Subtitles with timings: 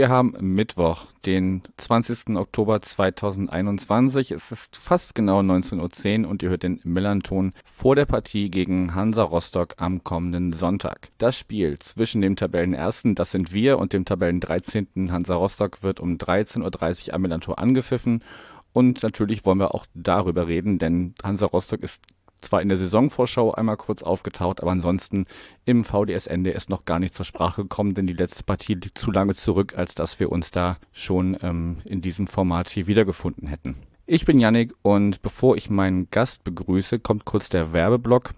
[0.00, 2.34] wir haben Mittwoch, den 20.
[2.36, 4.30] Oktober 2021.
[4.30, 8.94] Es ist fast genau 19.10 Uhr und ihr hört den Millanton vor der Partie gegen
[8.94, 11.10] Hansa Rostock am kommenden Sonntag.
[11.18, 15.12] Das Spiel zwischen dem Tabellenersten, das sind wir, und dem Tabellen 13.
[15.12, 18.24] Hansa Rostock wird um 13.30 Uhr am Millantor angepfiffen.
[18.72, 22.00] Und natürlich wollen wir auch darüber reden, denn Hansa Rostock ist
[22.40, 25.26] zwar in der Saisonvorschau einmal kurz aufgetaucht, aber ansonsten
[25.64, 29.10] im VDS-Ende ist noch gar nicht zur Sprache gekommen, denn die letzte Partie liegt zu
[29.10, 33.76] lange zurück, als dass wir uns da schon ähm, in diesem Format hier wiedergefunden hätten.
[34.06, 38.32] Ich bin Yannick und bevor ich meinen Gast begrüße, kommt kurz der Werbeblock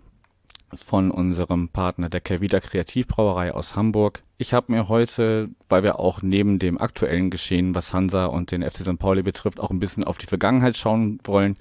[0.75, 4.23] von unserem Partner der Kervida Kreativbrauerei aus Hamburg.
[4.39, 8.63] Ich habe mir heute, weil wir auch neben dem aktuellen Geschehen, was Hansa und den
[8.63, 8.99] FC St.
[8.99, 11.57] Pauli betrifft, auch ein bisschen auf die Vergangenheit schauen wollen,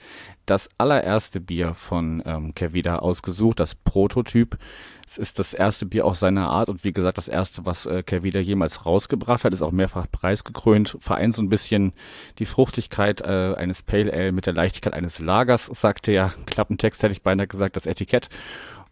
[0.45, 4.57] das allererste Bier von ähm, Kervida ausgesucht, das Prototyp.
[5.07, 8.01] Es ist das erste Bier aus seiner Art und wie gesagt das erste, was äh,
[8.01, 11.93] Kervida jemals rausgebracht hat, ist auch mehrfach preisgekrönt, vereint so ein bisschen
[12.39, 17.11] die Fruchtigkeit äh, eines Pale Ale mit der Leichtigkeit eines Lagers, sagte ja, Klappentext hätte
[17.11, 18.29] ich beinahe gesagt, das Etikett.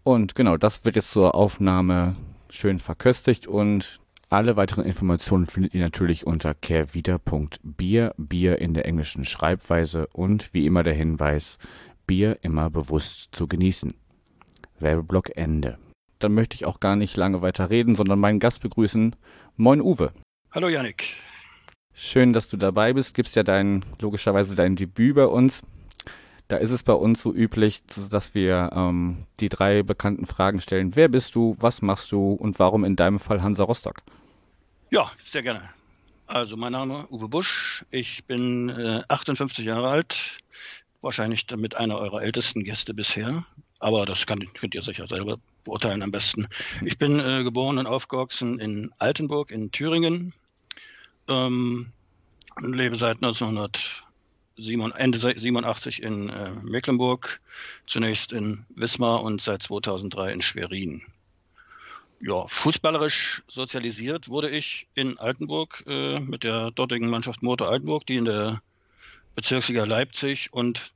[0.03, 2.15] Und genau, das wird jetzt zur Aufnahme
[2.49, 9.25] schön verköstigt und alle weiteren Informationen findet ihr natürlich unter carewieder.bier, Bier in der englischen
[9.25, 11.57] Schreibweise und wie immer der Hinweis,
[12.05, 13.95] Bier immer bewusst zu genießen.
[14.79, 15.77] Werbeblock Ende.
[16.19, 19.15] Dann möchte ich auch gar nicht lange weiter reden, sondern meinen Gast begrüßen.
[19.57, 20.11] Moin Uwe.
[20.51, 21.15] Hallo Yannick.
[21.93, 23.15] Schön, dass du dabei bist.
[23.15, 25.63] Gibst ja dein, logischerweise dein Debüt bei uns.
[26.49, 30.95] Da ist es bei uns so üblich, dass wir ähm, die drei bekannten Fragen stellen.
[30.95, 34.01] Wer bist du, was machst du und warum in deinem Fall Hansa Rostock?
[34.89, 35.69] Ja, sehr gerne.
[36.25, 37.85] Also mein Name ist Uwe Busch.
[37.91, 40.39] Ich bin äh, 58 Jahre alt.
[41.01, 43.45] Wahrscheinlich damit einer eurer ältesten Gäste bisher.
[43.77, 46.47] Aber das kann, könnt ihr sicher selber beurteilen am besten.
[46.83, 50.33] Ich bin äh, geboren und aufgewachsen in Altenburg in Thüringen.
[51.27, 51.91] Ähm,
[52.59, 54.03] lebe seit 1900
[54.59, 57.39] Ende 87 in äh, Mecklenburg,
[57.87, 61.01] zunächst in Wismar und seit 2003 in Schwerin.
[62.21, 68.17] Ja, fußballerisch sozialisiert wurde ich in Altenburg äh, mit der dortigen Mannschaft Motor Altenburg, die
[68.17, 68.61] in der
[69.35, 70.91] Bezirksliga Leipzig und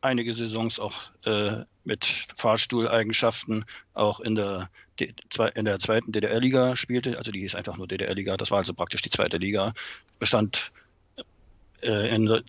[0.00, 2.04] einige Saisons auch äh, mit
[2.36, 4.70] Fahrstuhleigenschaften auch in der,
[5.54, 7.18] in der zweiten DDR-Liga spielte.
[7.18, 8.36] Also die ist einfach nur DDR-Liga.
[8.36, 9.74] Das war also praktisch die zweite Liga.
[10.18, 10.70] Bestand
[11.82, 12.42] äh, in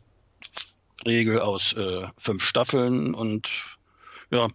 [1.06, 3.50] Regel aus äh, fünf Staffeln und
[4.30, 4.48] ja,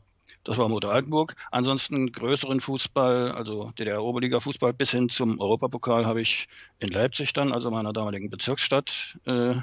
[0.46, 1.34] das war Motor Altenburg.
[1.50, 6.46] Ansonsten größeren Fußball, also DDR-Oberliga-Fußball bis hin zum Europapokal habe ich
[6.78, 9.56] in Leipzig dann, also meiner damaligen Bezirksstadt, äh,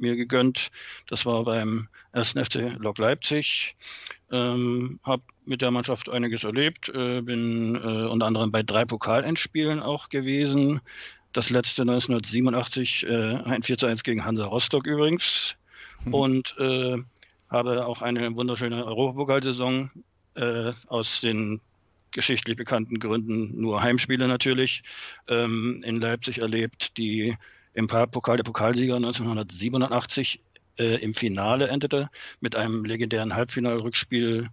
[0.00, 0.70] mir gegönnt.
[1.08, 2.32] Das war beim 1.
[2.32, 3.76] FC Lok Leipzig.
[4.30, 9.80] Ähm, habe mit der Mannschaft einiges erlebt, äh, bin äh, unter anderem bei drei Pokalendspielen
[9.80, 10.80] auch gewesen.
[11.32, 15.56] Das letzte 1987, äh, ein 4 zu 1 gegen Hansa Rostock übrigens.
[16.04, 16.14] Mhm.
[16.14, 16.98] Und äh,
[17.48, 19.90] habe auch eine wunderschöne Europapokalsaison
[20.34, 21.60] äh, aus den
[22.12, 24.82] geschichtlich bekannten Gründen nur Heimspiele natürlich
[25.28, 27.36] ähm, in Leipzig erlebt, die
[27.74, 30.40] im Pokal der Pokalsieger 1987
[30.78, 32.10] äh, im Finale endete
[32.40, 34.48] mit einem legendären Halbfinalrückspiel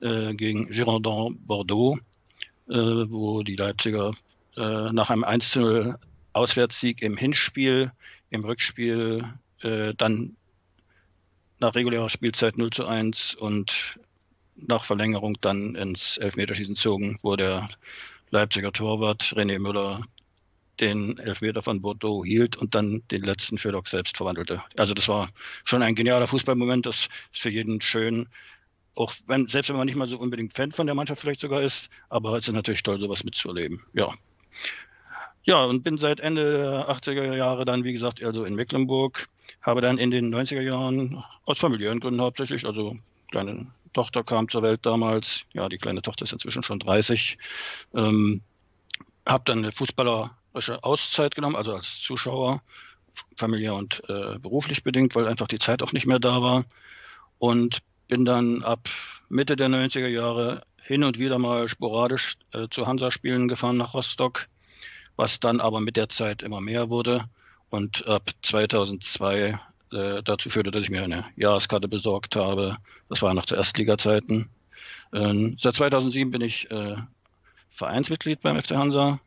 [0.00, 1.98] äh, gegen Girondin Bordeaux,
[2.68, 4.10] äh, wo die Leipziger
[4.56, 5.96] äh, nach einem 1 0
[6.34, 7.90] Auswärtssieg im Hinspiel,
[8.30, 9.24] im Rückspiel
[9.62, 10.36] äh, dann
[11.60, 13.98] nach regulärer Spielzeit 0 zu 1 und
[14.56, 17.68] nach Verlängerung dann ins Elfmeterschießen zogen, wo der
[18.30, 20.02] Leipziger Torwart René Müller
[20.80, 24.62] den Elfmeter von Bordeaux hielt und dann den letzten für Lok selbst verwandelte.
[24.76, 25.28] Also das war
[25.64, 28.28] schon ein genialer Fußballmoment, das ist für jeden schön.
[28.94, 31.62] Auch wenn, selbst wenn man nicht mal so unbedingt Fan von der Mannschaft vielleicht sogar
[31.62, 33.82] ist, aber es ist natürlich toll, sowas mitzuerleben.
[33.92, 34.12] Ja.
[35.48, 39.30] Ja, und bin seit Ende der 80er Jahre dann, wie gesagt, also in Mecklenburg,
[39.62, 42.98] habe dann in den 90er Jahren aus familiären Gründen hauptsächlich, also
[43.30, 47.38] kleine Tochter kam zur Welt damals, ja, die kleine Tochter ist inzwischen schon 30,
[47.94, 48.42] ähm,
[49.26, 52.60] habe dann eine fußballerische Auszeit genommen, also als Zuschauer,
[53.34, 56.66] familiär und äh, beruflich bedingt, weil einfach die Zeit auch nicht mehr da war.
[57.38, 58.86] Und bin dann ab
[59.30, 64.46] Mitte der 90er Jahre hin und wieder mal sporadisch äh, zu Hansa-Spielen gefahren nach Rostock,
[65.18, 67.24] was dann aber mit der Zeit immer mehr wurde
[67.70, 69.58] und ab 2002
[69.92, 72.76] äh, dazu führte, dass ich mir eine Jahreskarte besorgt habe.
[73.08, 74.48] Das war noch zu Erstliga-Zeiten.
[75.12, 76.96] Ähm, seit 2007 bin ich äh,
[77.70, 79.18] Vereinsmitglied beim FC Hansa.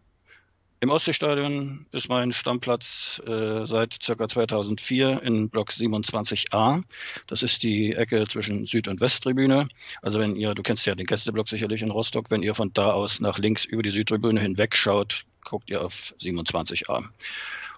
[0.84, 4.28] Im Ostseestadion ist mein Stammplatz äh, seit ca.
[4.28, 6.84] 2004 in Block 27a.
[7.28, 9.68] Das ist die Ecke zwischen Süd- und Westtribüne.
[10.02, 12.94] Also wenn ihr, du kennst ja den Gästeblock sicherlich in Rostock, wenn ihr von da
[12.94, 17.04] aus nach links über die Südtribüne hinweg schaut, guckt ihr auf 27a.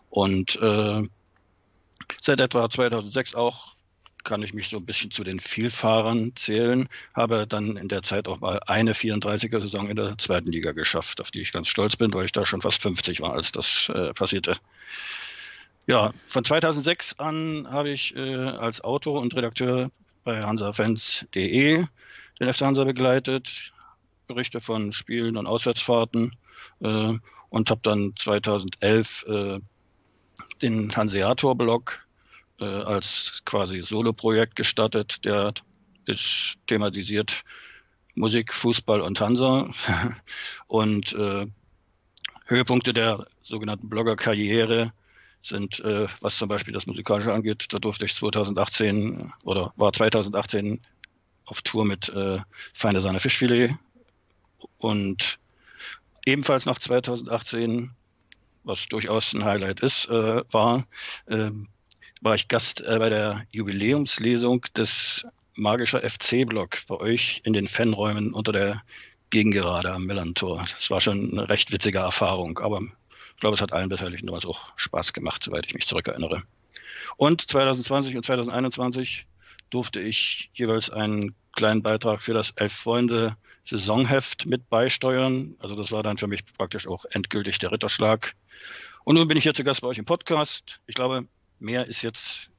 [0.09, 1.03] Und äh,
[2.21, 3.72] seit etwa 2006 auch
[4.23, 6.89] kann ich mich so ein bisschen zu den Vielfahrern zählen.
[7.13, 11.31] Habe dann in der Zeit auch mal eine 34er-Saison in der zweiten Liga geschafft, auf
[11.31, 14.13] die ich ganz stolz bin, weil ich da schon fast 50 war, als das äh,
[14.13, 14.55] passierte.
[15.87, 19.91] Ja, von 2006 an habe ich äh, als Autor und Redakteur
[20.23, 21.85] bei hansafans.de
[22.39, 23.73] den FC Hansa begleitet,
[24.27, 26.35] Berichte von Spielen und Auswärtsfahrten
[26.81, 27.13] äh,
[27.49, 29.59] und habe dann 2011 äh,
[30.61, 32.02] den Hanseator-Blog
[32.63, 35.23] äh, als quasi Soloprojekt gestartet.
[35.25, 35.53] Der
[36.05, 37.43] ist thematisiert
[38.15, 39.67] Musik, Fußball und Hansa.
[40.67, 41.47] und äh,
[42.45, 44.93] Höhepunkte der sogenannten Blogger-Karriere
[45.41, 50.81] sind, äh, was zum Beispiel das Musikalische angeht, da durfte ich 2018 oder war 2018
[51.45, 52.39] auf Tour mit äh,
[52.73, 53.75] Feine Sahne Fischfilet
[54.77, 55.39] und
[56.25, 57.91] ebenfalls nach 2018,
[58.63, 60.87] was durchaus ein Highlight ist, äh, war,
[61.25, 61.51] äh,
[62.23, 65.25] war ich Gast äh, bei der Jubiläumslesung des
[65.55, 68.81] Magischer FC-Blog bei euch in den Fanräumen unter der
[69.29, 70.65] Gegengerade am Millantor.
[70.77, 74.45] Das war schon eine recht witzige Erfahrung, aber ich glaube, es hat allen Beteiligten damals
[74.45, 76.43] auch Spaß gemacht, soweit ich mich zurückerinnere.
[77.17, 79.27] Und 2020 und 2021
[79.69, 83.35] durfte ich jeweils einen kleinen Beitrag für das Elf Freunde
[83.65, 85.55] Saisonheft mit beisteuern.
[85.59, 88.33] Also das war dann für mich praktisch auch endgültig der Ritterschlag.
[89.03, 90.79] Und nun bin ich hier zu Gast bei euch im Podcast.
[90.87, 91.27] Ich glaube,
[91.63, 92.49] mehr ist jetzt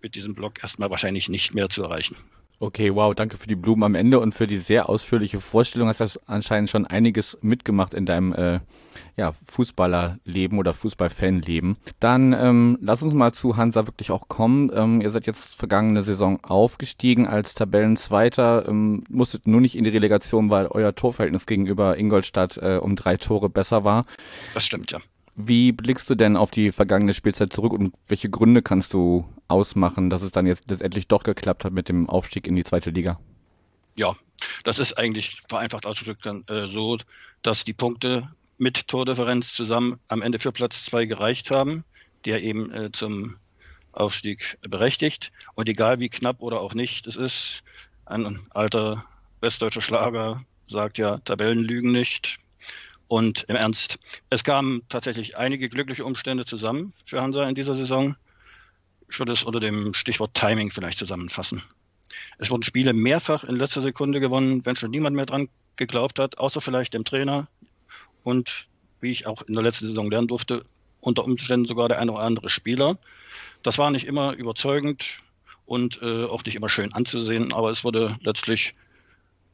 [0.00, 2.16] mit diesem Blog erstmal wahrscheinlich nicht mehr zu erreichen.
[2.60, 5.88] Okay, wow, danke für die Blumen am Ende und für die sehr ausführliche Vorstellung.
[5.88, 8.58] Hast du anscheinend schon einiges mitgemacht in deinem äh,
[9.16, 11.76] ja, Fußballerleben oder Fußballfanleben.
[12.00, 14.72] Dann ähm, lass uns mal zu Hansa wirklich auch kommen.
[14.74, 19.90] Ähm, ihr seid jetzt vergangene Saison aufgestiegen als Tabellenzweiter, ähm, musstet nur nicht in die
[19.90, 24.04] Relegation, weil euer Torverhältnis gegenüber Ingolstadt äh, um drei Tore besser war.
[24.54, 24.98] Das stimmt, ja.
[25.40, 30.10] Wie blickst du denn auf die vergangene Spielzeit zurück und welche Gründe kannst du ausmachen,
[30.10, 33.20] dass es dann jetzt letztendlich doch geklappt hat mit dem Aufstieg in die zweite Liga?
[33.94, 34.16] Ja,
[34.64, 36.98] das ist eigentlich vereinfacht ausgedrückt dann äh, so,
[37.42, 41.84] dass die Punkte mit Tordifferenz zusammen am Ende für Platz zwei gereicht haben,
[42.24, 43.36] der eben äh, zum
[43.92, 45.30] Aufstieg berechtigt.
[45.54, 47.62] Und egal wie knapp oder auch nicht es ist,
[48.06, 49.04] ein alter
[49.40, 52.38] westdeutscher Schlager sagt ja, Tabellen lügen nicht.
[53.08, 58.16] Und im Ernst, es kamen tatsächlich einige glückliche Umstände zusammen für Hansa in dieser Saison.
[59.10, 61.62] Ich würde es unter dem Stichwort Timing vielleicht zusammenfassen.
[62.38, 66.38] Es wurden Spiele mehrfach in letzter Sekunde gewonnen, wenn schon niemand mehr dran geglaubt hat,
[66.38, 67.48] außer vielleicht dem Trainer.
[68.24, 68.68] Und
[69.00, 70.64] wie ich auch in der letzten Saison lernen durfte,
[71.00, 72.98] unter Umständen sogar der eine oder andere Spieler.
[73.62, 75.18] Das war nicht immer überzeugend
[75.64, 78.74] und äh, auch nicht immer schön anzusehen, aber es wurde letztlich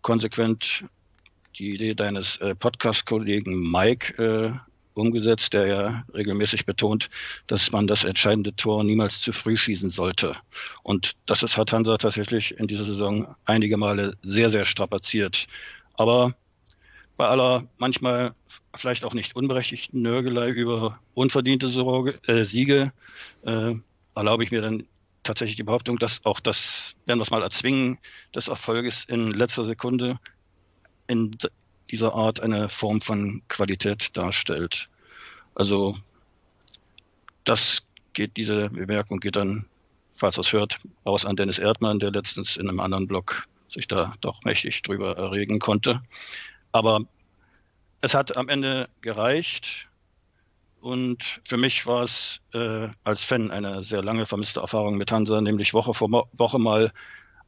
[0.02, 0.84] konsequent
[1.58, 4.52] die Idee deines äh, Podcast-Kollegen Mike äh,
[4.94, 7.10] umgesetzt, der ja regelmäßig betont,
[7.46, 10.32] dass man das entscheidende Tor niemals zu früh schießen sollte.
[10.82, 15.46] Und das ist, hat Hansa tatsächlich in dieser Saison einige Male sehr, sehr strapaziert.
[15.94, 16.34] Aber
[17.16, 18.32] bei aller manchmal
[18.74, 22.92] vielleicht auch nicht unberechtigten Nörgelei über unverdiente Sorge, äh, Siege
[23.42, 23.74] äh,
[24.14, 24.86] erlaube ich mir dann
[25.22, 27.98] tatsächlich die Behauptung, dass auch das, werden wir es mal erzwingen,
[28.34, 30.18] des Erfolges in letzter Sekunde
[31.06, 31.36] in
[31.90, 34.86] dieser Art eine Form von Qualität darstellt.
[35.54, 35.96] Also
[37.44, 37.82] das
[38.14, 39.66] geht, diese Bemerkung geht dann,
[40.12, 44.14] falls es hört, aus an Dennis Erdmann, der letztens in einem anderen Blog sich da
[44.20, 46.00] doch mächtig drüber erregen konnte.
[46.72, 47.00] Aber
[48.00, 49.88] es hat am Ende gereicht.
[50.80, 55.40] Und für mich war es äh, als Fan eine sehr lange vermisste Erfahrung mit Hansa,
[55.40, 56.92] nämlich Woche vor Woche mal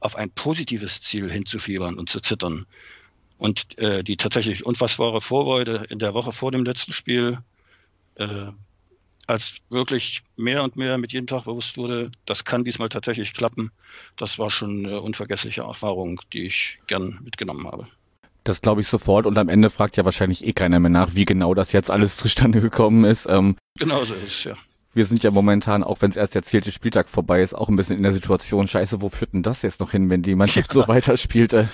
[0.00, 2.66] auf ein positives Ziel hinzufiebern und zu zittern.
[3.38, 7.38] Und äh, die tatsächlich unfassbare Vorfreude in der Woche vor dem letzten Spiel,
[8.14, 8.46] äh,
[9.26, 13.72] als wirklich mehr und mehr mit jedem Tag bewusst wurde, das kann diesmal tatsächlich klappen,
[14.16, 17.88] das war schon eine unvergessliche Erfahrung, die ich gern mitgenommen habe.
[18.44, 21.24] Das glaube ich sofort und am Ende fragt ja wahrscheinlich eh keiner mehr nach, wie
[21.24, 23.26] genau das jetzt alles zustande gekommen ist.
[23.28, 24.54] Ähm, genau so ist es, ja
[24.96, 27.76] wir sind ja momentan, auch wenn es erst der zählte Spieltag vorbei ist, auch ein
[27.76, 30.72] bisschen in der Situation, scheiße, wo führt denn das jetzt noch hin, wenn die Mannschaft
[30.72, 31.66] so weiterspielt, äh,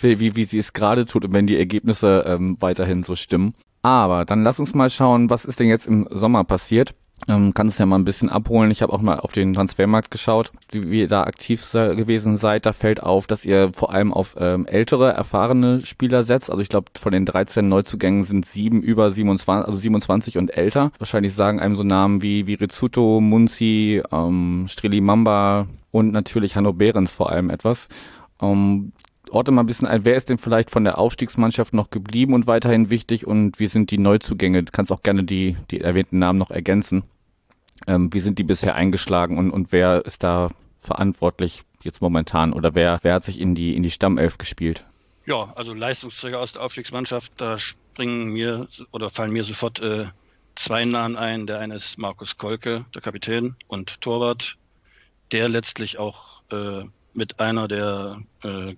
[0.00, 3.54] wie, wie sie es gerade tut und wenn die Ergebnisse ähm, weiterhin so stimmen.
[3.82, 6.94] Aber dann lass uns mal schauen, was ist denn jetzt im Sommer passiert.
[7.28, 8.70] Ähm, kannst ja mal ein bisschen abholen.
[8.70, 12.66] Ich habe auch mal auf den Transfermarkt geschaut, wie, wie ihr da aktiv gewesen seid.
[12.66, 16.50] Da fällt auf, dass ihr vor allem auf ähm, ältere, erfahrene Spieler setzt.
[16.50, 20.92] Also ich glaube, von den 13 Neuzugängen sind sieben über 27, also 27 und älter.
[20.98, 26.72] Wahrscheinlich sagen einem so Namen wie, wie Rizzuto, Munzi, ähm, Streli Mamba und natürlich Hanno
[26.74, 27.88] Behrens vor allem etwas.
[28.40, 28.92] Ähm,
[29.30, 32.46] orte mal ein bisschen ein, wer ist denn vielleicht von der Aufstiegsmannschaft noch geblieben und
[32.46, 34.62] weiterhin wichtig und wie sind die Neuzugänge?
[34.62, 37.04] Du kannst auch gerne die, die erwähnten Namen noch ergänzen.
[37.86, 42.74] Ähm, wie sind die bisher eingeschlagen und, und wer ist da verantwortlich jetzt momentan oder
[42.74, 44.84] wer, wer hat sich in die, in die Stammelf gespielt?
[45.26, 50.06] Ja, also Leistungsträger aus der Aufstiegsmannschaft, da springen mir oder fallen mir sofort äh,
[50.54, 51.46] zwei Namen ein.
[51.46, 54.56] Der eine ist Markus Kolke, der Kapitän und Torwart,
[55.32, 58.74] der letztlich auch äh, mit einer der äh,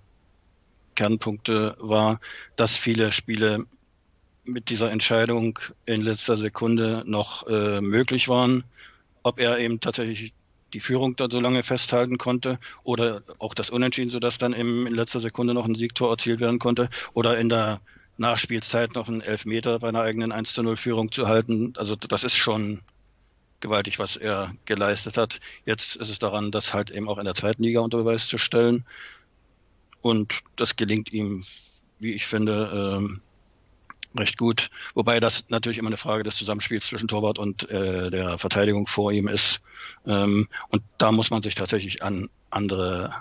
[0.98, 2.18] Kernpunkte war,
[2.56, 3.66] dass viele Spiele
[4.42, 8.64] mit dieser Entscheidung in letzter Sekunde noch äh, möglich waren.
[9.22, 10.32] Ob er eben tatsächlich
[10.72, 14.94] die Führung da so lange festhalten konnte oder auch das Unentschieden, sodass dann eben in
[14.94, 17.80] letzter Sekunde noch ein Siegtor erzielt werden konnte oder in der
[18.16, 21.74] Nachspielzeit noch einen Elfmeter bei einer eigenen 1 zu 0 Führung zu halten.
[21.76, 22.80] Also das ist schon
[23.60, 25.38] gewaltig, was er geleistet hat.
[25.64, 28.36] Jetzt ist es daran, das halt eben auch in der zweiten Liga unter Beweis zu
[28.36, 28.84] stellen.
[30.00, 31.44] Und das gelingt ihm,
[31.98, 33.20] wie ich finde, ähm,
[34.16, 34.70] recht gut.
[34.94, 39.12] Wobei das natürlich immer eine Frage des Zusammenspiels zwischen Torwart und äh, der Verteidigung vor
[39.12, 39.60] ihm ist.
[40.06, 43.12] Ähm, und da muss man sich tatsächlich an andere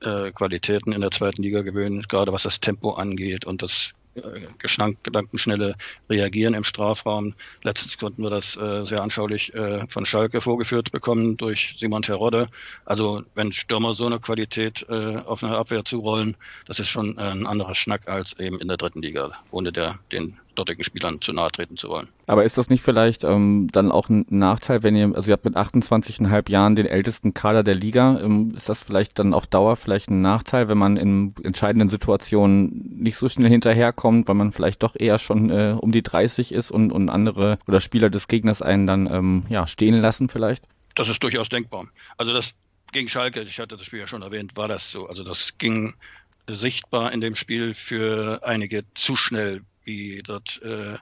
[0.00, 5.76] äh, Qualitäten in der zweiten Liga gewöhnen, gerade was das Tempo angeht und das gedankenschnelle
[6.08, 7.34] Reagieren im Strafraum.
[7.62, 12.48] Letztens konnten wir das äh, sehr anschaulich äh, von Schalke vorgeführt bekommen durch Simon Terodde.
[12.84, 17.46] Also wenn Stürmer so eine Qualität äh, auf eine Abwehr zurollen, das ist schon ein
[17.46, 21.50] anderer Schnack als eben in der dritten Liga, ohne der, den dortigen Spielern zu nahe
[21.50, 22.08] treten zu wollen.
[22.26, 25.44] Aber ist das nicht vielleicht ähm, dann auch ein Nachteil, wenn ihr, also ihr habt
[25.44, 29.76] mit 28,5 Jahren den ältesten Kader der Liga, ähm, ist das vielleicht dann auf Dauer
[29.76, 34.82] vielleicht ein Nachteil, wenn man in entscheidenden Situationen nicht so schnell hinterherkommt, weil man vielleicht
[34.82, 38.62] doch eher schon äh, um die 30 ist und, und andere oder Spieler des Gegners
[38.62, 40.64] einen dann ähm, ja, stehen lassen vielleicht?
[40.94, 41.86] Das ist durchaus denkbar.
[42.16, 42.54] Also das
[42.92, 45.06] gegen Schalke, ich hatte das Spiel ja schon erwähnt, war das so.
[45.06, 45.94] Also das ging
[46.46, 50.96] sichtbar in dem Spiel für einige zu schnell wie dort äh,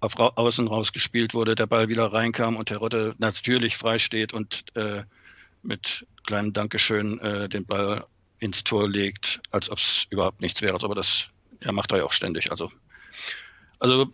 [0.00, 4.32] auf Ra Außen rausgespielt wurde, der Ball wieder reinkam und der Rotte natürlich frei steht
[4.32, 5.04] und äh,
[5.62, 8.04] mit kleinem Dankeschön äh, den Ball
[8.38, 10.74] ins Tor legt, als ob es überhaupt nichts wäre.
[10.82, 11.26] Aber das
[11.60, 12.50] ja, macht er ja auch ständig.
[12.50, 12.70] Also,
[13.78, 14.12] also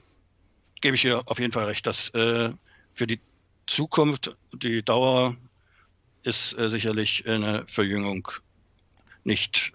[0.81, 2.51] gebe ich hier auf jeden Fall recht, dass äh,
[2.93, 3.21] für die
[3.67, 5.37] Zukunft, die Dauer
[6.23, 8.29] ist äh, sicherlich eine Verjüngung
[9.25, 9.73] nicht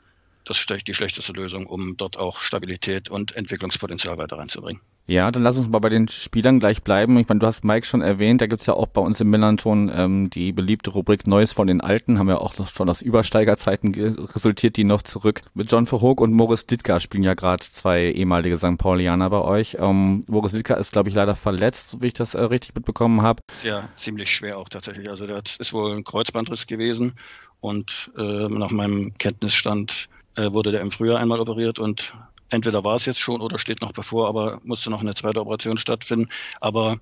[0.48, 4.82] das ist die schlechteste Lösung, um dort auch Stabilität und Entwicklungspotenzial weiter reinzubringen.
[5.06, 7.18] Ja, dann lass uns mal bei den Spielern gleich bleiben.
[7.18, 9.92] Ich meine, du hast Mike schon erwähnt, da gibt's ja auch bei uns im Millanton
[9.94, 13.94] ähm, die beliebte Rubrik Neues von den Alten, haben ja auch schon aus Übersteigerzeiten
[14.34, 15.42] resultiert, die noch zurück.
[15.54, 18.78] Mit John Verhoek und Moritz Ditka spielen ja gerade zwei ehemalige St.
[18.78, 19.78] Paulianer bei euch.
[19.80, 23.42] Ähm, Moritz Ditka ist, glaube ich, leider verletzt, wie ich das äh, richtig mitbekommen habe.
[23.50, 25.10] Ist ja ziemlich schwer auch tatsächlich.
[25.10, 27.14] Also hat, ist wohl ein Kreuzbandriss gewesen
[27.60, 32.14] und äh, nach meinem Kenntnisstand äh, wurde der im Frühjahr einmal operiert und
[32.50, 35.78] entweder war es jetzt schon oder steht noch bevor, aber musste noch eine zweite Operation
[35.78, 36.30] stattfinden.
[36.62, 37.00] Aber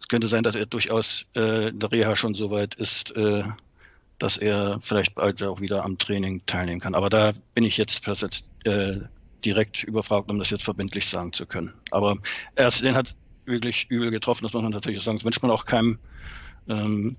[0.00, 3.44] es könnte sein, dass er durchaus äh, in der Reha schon so weit ist, äh,
[4.18, 6.94] dass er vielleicht bald auch wieder am Training teilnehmen kann.
[6.94, 8.06] Aber da bin ich jetzt
[8.64, 9.00] äh,
[9.44, 11.74] direkt überfragt, um das jetzt verbindlich sagen zu können.
[11.90, 12.16] Aber
[12.54, 15.18] er ist, den hat wirklich übel getroffen, das muss man natürlich sagen.
[15.18, 15.98] Das wünscht man auch keinem.
[16.68, 17.16] Ähm,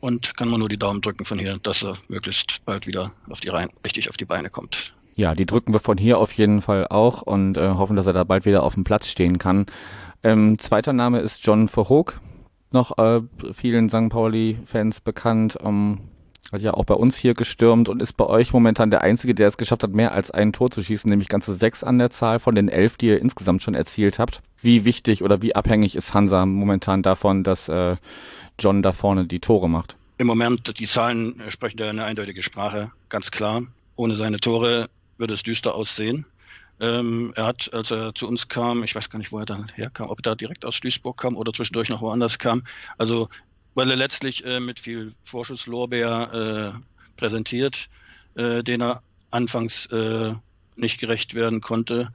[0.00, 3.40] und kann man nur die Daumen drücken von hier, dass er möglichst bald wieder auf
[3.40, 4.92] die Reihen, richtig auf die Beine kommt.
[5.14, 8.12] Ja, die drücken wir von hier auf jeden Fall auch und äh, hoffen, dass er
[8.14, 9.66] da bald wieder auf dem Platz stehen kann.
[10.22, 12.20] Ähm, zweiter Name ist John Verhoek,
[12.70, 13.20] noch äh,
[13.52, 14.08] vielen St.
[14.08, 15.58] Pauli-Fans bekannt.
[15.62, 16.00] Ähm,
[16.52, 19.48] hat ja auch bei uns hier gestürmt und ist bei euch momentan der Einzige, der
[19.48, 22.38] es geschafft hat, mehr als ein Tor zu schießen, nämlich ganze sechs an der Zahl
[22.38, 24.42] von den elf, die ihr insgesamt schon erzielt habt.
[24.60, 27.96] Wie wichtig oder wie abhängig ist Hansa momentan davon, dass äh,
[28.62, 29.96] John da vorne die Tore macht?
[30.18, 33.62] Im Moment, die Zahlen sprechen da eine eindeutige Sprache, ganz klar.
[33.96, 34.88] Ohne seine Tore
[35.18, 36.26] würde es düster aussehen.
[36.78, 39.68] Ähm, er hat, als er zu uns kam, ich weiß gar nicht, wo er dann
[39.74, 42.62] herkam, ob er da direkt aus Duisburg kam oder zwischendurch noch woanders kam.
[42.98, 43.28] Also,
[43.74, 47.88] weil er letztlich äh, mit viel Vorschusslorbeer äh, präsentiert,
[48.34, 50.34] äh, den er anfangs äh,
[50.76, 52.12] nicht gerecht werden konnte.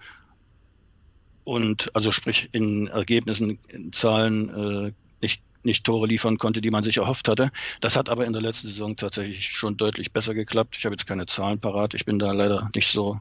[1.43, 6.83] Und also sprich in Ergebnissen, in Zahlen äh, nicht nicht Tore liefern konnte, die man
[6.83, 7.51] sich erhofft hatte.
[7.81, 10.77] Das hat aber in der letzten Saison tatsächlich schon deutlich besser geklappt.
[10.77, 11.93] Ich habe jetzt keine Zahlen parat.
[11.93, 13.19] Ich bin da leider nicht so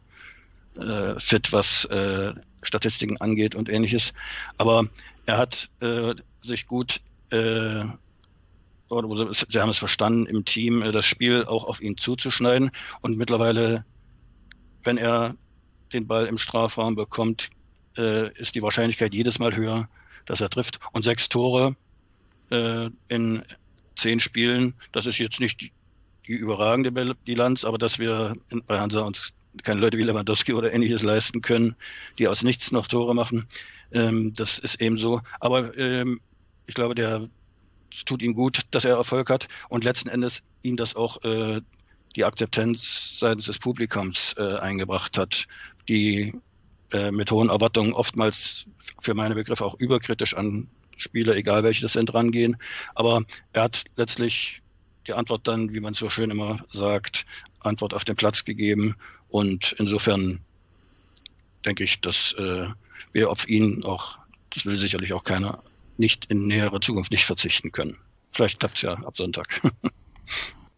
[0.77, 4.13] äh, fit, was äh, Statistiken angeht und ähnliches.
[4.59, 4.89] Aber
[5.27, 7.01] er hat äh, sich gut
[7.31, 7.85] äh,
[8.89, 12.71] oder sie haben es verstanden, im Team äh, das Spiel auch auf ihn zuzuschneiden.
[13.01, 13.85] Und mittlerweile,
[14.85, 15.35] wenn er
[15.93, 17.51] den Ball im Strafraum bekommt,
[17.97, 19.89] äh, ist die Wahrscheinlichkeit jedes Mal höher,
[20.27, 20.79] dass er trifft.
[20.93, 21.77] Und sechs Tore
[22.51, 23.43] äh, in
[23.97, 25.73] zehn Spielen, das ist jetzt nicht die,
[26.27, 28.33] überragende Bilanz, aber dass wir
[28.67, 31.77] bei Hansa uns keine Leute wie Lewandowski oder ähnliches leisten können,
[32.19, 33.47] die aus nichts noch Tore machen.
[33.93, 35.21] Ähm, das ist eben so.
[35.39, 36.21] Aber ähm,
[36.67, 37.29] ich glaube, der
[37.97, 41.63] es tut ihm gut, dass er Erfolg hat und letzten Endes ihn das auch äh,
[42.15, 45.47] die Akzeptanz seitens des Publikums äh, eingebracht hat,
[45.89, 46.35] die
[46.93, 48.67] äh, mit hohen Erwartungen oftmals
[49.01, 52.57] für meine Begriffe auch überkritisch an Spieler, egal welche das sind, rangehen.
[52.95, 53.23] Aber
[53.53, 54.63] er hat letztlich
[55.07, 57.27] die Antwort dann, wie man so schön immer sagt,
[57.61, 58.97] Antwort auf den Platz gegeben.
[59.29, 60.41] Und insofern
[61.65, 62.67] denke ich, dass äh,
[63.13, 64.19] wir auf ihn auch,
[64.51, 65.63] das will sicherlich auch keiner,
[65.97, 67.97] nicht in näherer Zukunft nicht verzichten können.
[68.33, 69.61] Vielleicht klappt es ja ab Sonntag.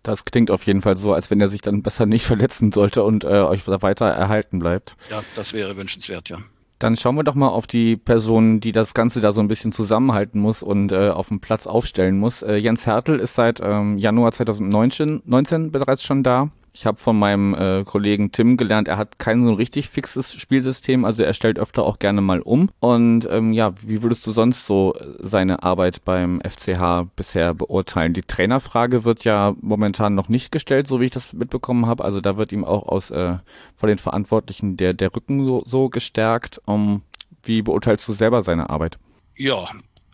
[0.05, 3.03] Das klingt auf jeden Fall so, als wenn er sich dann besser nicht verletzen sollte
[3.03, 4.97] und äh, euch weiter erhalten bleibt.
[5.11, 6.39] Ja, das wäre wünschenswert, ja.
[6.79, 9.73] Dann schauen wir doch mal auf die Person, die das Ganze da so ein bisschen
[9.73, 12.43] zusammenhalten muss und äh, auf dem Platz aufstellen muss.
[12.43, 16.51] Äh, Jens Hertel ist seit ähm, Januar 2019 19 bereits schon da.
[16.73, 21.05] Ich habe von meinem äh, Kollegen Tim gelernt, er hat kein so richtig fixes Spielsystem,
[21.05, 22.71] also er stellt öfter auch gerne mal um.
[22.81, 28.15] Und ähm, ja, wie würdest du sonst so seine Arbeit beim FCH bisher beurteilen?
[28.15, 32.05] Die Trainerfrage wird ja momentan noch nicht gestellt, so wie ich das mitbekommen habe.
[32.05, 33.37] Also da wird ihm auch aus äh,
[33.77, 36.61] von den Verantwortlichen der, der Rücken so, so gestärkt.
[36.67, 37.03] Um,
[37.43, 38.99] wie beurteilst du selber seine Arbeit?
[39.37, 39.69] Ja,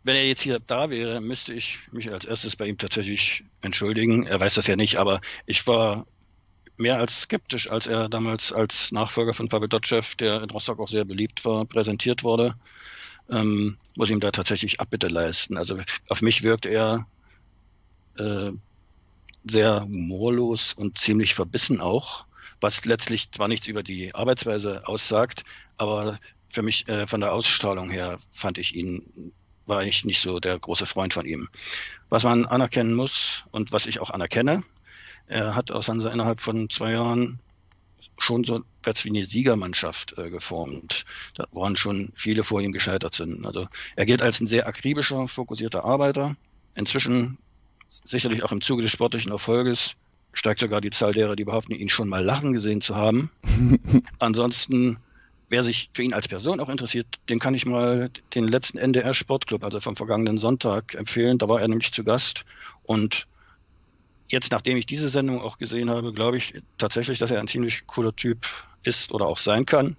[0.04, 4.26] wenn er jetzt hier da wäre, müsste ich mich als erstes bei ihm tatsächlich entschuldigen.
[4.26, 6.06] Er weiß das ja nicht, aber ich war
[6.76, 10.88] mehr als skeptisch, als er damals als Nachfolger von Pavel Dotschew, der in Rostock auch
[10.88, 12.54] sehr beliebt war, präsentiert wurde.
[13.30, 15.56] Ähm, muss ihm da tatsächlich Abbitte leisten.
[15.56, 15.78] Also
[16.08, 17.06] auf mich wirkt er
[18.18, 18.50] äh,
[19.44, 22.26] sehr humorlos und ziemlich verbissen auch,
[22.60, 25.44] was letztlich zwar nichts über die Arbeitsweise aussagt,
[25.76, 26.18] aber
[26.50, 29.32] für mich äh, von der Ausstrahlung her fand ich ihn
[29.66, 31.48] war ich nicht so der große Freund von ihm.
[32.10, 34.62] Was man anerkennen muss und was ich auch anerkenne,
[35.26, 37.40] er hat aus Hansa innerhalb von zwei Jahren
[38.18, 43.14] schon so etwas wie eine Siegermannschaft äh, geformt, da waren schon viele vor ihm gescheitert
[43.14, 43.44] sind.
[43.44, 46.36] Also er gilt als ein sehr akribischer, fokussierter Arbeiter.
[46.74, 47.38] Inzwischen
[48.04, 49.94] sicherlich auch im Zuge des sportlichen Erfolges
[50.32, 53.30] steigt sogar die Zahl derer, die behaupten, ihn schon mal lachen gesehen zu haben.
[54.18, 54.98] Ansonsten,
[55.48, 59.14] wer sich für ihn als Person auch interessiert, dem kann ich mal den letzten NDR
[59.14, 61.38] Sportclub, also vom vergangenen Sonntag, empfehlen.
[61.38, 62.44] Da war er nämlich zu Gast
[62.82, 63.26] und
[64.28, 67.86] jetzt, nachdem ich diese Sendung auch gesehen habe, glaube ich tatsächlich, dass er ein ziemlich
[67.86, 68.46] cooler Typ
[68.82, 69.96] ist oder auch sein kann.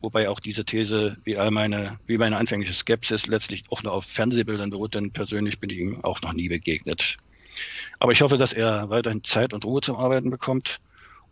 [0.00, 4.04] Wobei auch diese These, wie all meine, wie meine anfängliche Skepsis letztlich auch nur auf
[4.04, 7.16] Fernsehbildern beruht, denn persönlich bin ich ihm auch noch nie begegnet.
[7.98, 10.78] Aber ich hoffe, dass er weiterhin Zeit und Ruhe zum Arbeiten bekommt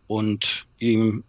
[0.07, 1.23] und ihm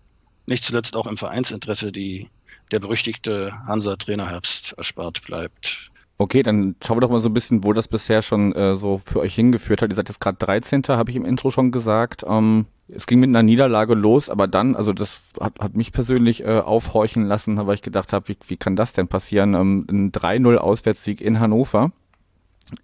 [0.47, 2.29] nicht zuletzt auch im Vereinsinteresse die,
[2.73, 5.91] der berüchtigte Hansa-Trainerherbst erspart bleibt.
[6.21, 9.01] Okay, dann schauen wir doch mal so ein bisschen, wo das bisher schon äh, so
[9.05, 9.91] für euch hingeführt hat.
[9.91, 10.83] Ihr seid jetzt gerade 13.
[10.89, 12.25] habe ich im Intro schon gesagt.
[12.27, 16.45] Ähm, es ging mit einer Niederlage los, aber dann, also das hat, hat mich persönlich
[16.45, 19.55] äh, aufhorchen lassen, weil ich gedacht habe, wie, wie kann das denn passieren?
[19.55, 21.93] Ähm, ein 3-0 Auswärtssieg in Hannover.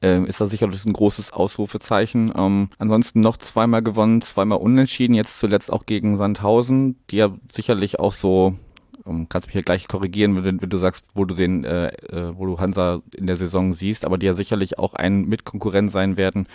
[0.01, 2.33] Äh, ist da sicherlich ein großes Ausrufezeichen.
[2.37, 7.99] Ähm, ansonsten noch zweimal gewonnen, zweimal unentschieden, jetzt zuletzt auch gegen Sandhausen, die ja sicherlich
[7.99, 8.55] auch so
[9.05, 12.37] um, kannst mich hier gleich korrigieren, wenn, wenn du sagst, wo du den, äh, äh,
[12.37, 16.17] wo du Hansa in der Saison siehst, aber die ja sicherlich auch ein Mitkonkurrent sein
[16.17, 16.47] werden,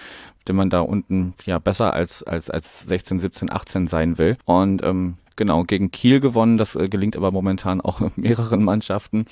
[0.47, 4.37] den man da unten ja besser als als als 16, 17, 18 sein will.
[4.45, 9.25] Und ähm, genau gegen Kiel gewonnen, das äh, gelingt aber momentan auch mehreren Mannschaften.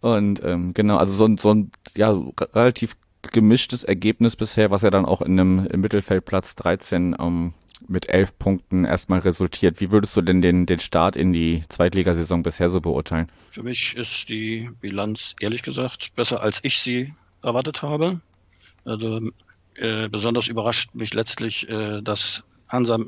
[0.00, 2.16] Und ähm, genau, also so ein so ein ja
[2.54, 2.96] relativ
[3.32, 7.54] gemischtes Ergebnis bisher, was ja dann auch in einem im Mittelfeldplatz 13 ähm,
[7.86, 9.80] mit elf Punkten erstmal resultiert.
[9.80, 13.30] Wie würdest du denn den, den Start in die Zweitligasaison bisher so beurteilen?
[13.50, 18.20] Für mich ist die Bilanz ehrlich gesagt besser, als ich sie erwartet habe.
[18.84, 19.20] Also
[19.74, 22.98] äh, besonders überrascht mich letztlich, äh, dass Hansa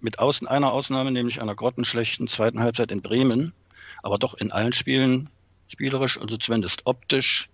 [0.00, 3.52] mit außen einer Ausnahme, nämlich einer grottenschlechten zweiten Halbzeit in Bremen,
[4.02, 5.30] aber doch in allen Spielen
[5.68, 7.48] spielerisch, also zumindest optisch,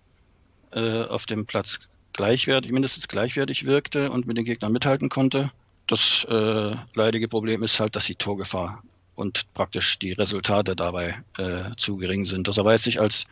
[0.71, 5.51] äh, auf dem Platz gleichwertig, mindestens gleichwertig wirkte und mit den Gegnern mithalten konnte.
[5.89, 8.83] Das äh, leidige Problem ist halt, dass die Torgefahr
[9.15, 12.47] und praktisch die Resultate dabei äh, zu gering sind.
[12.47, 13.25] Das erweist sich als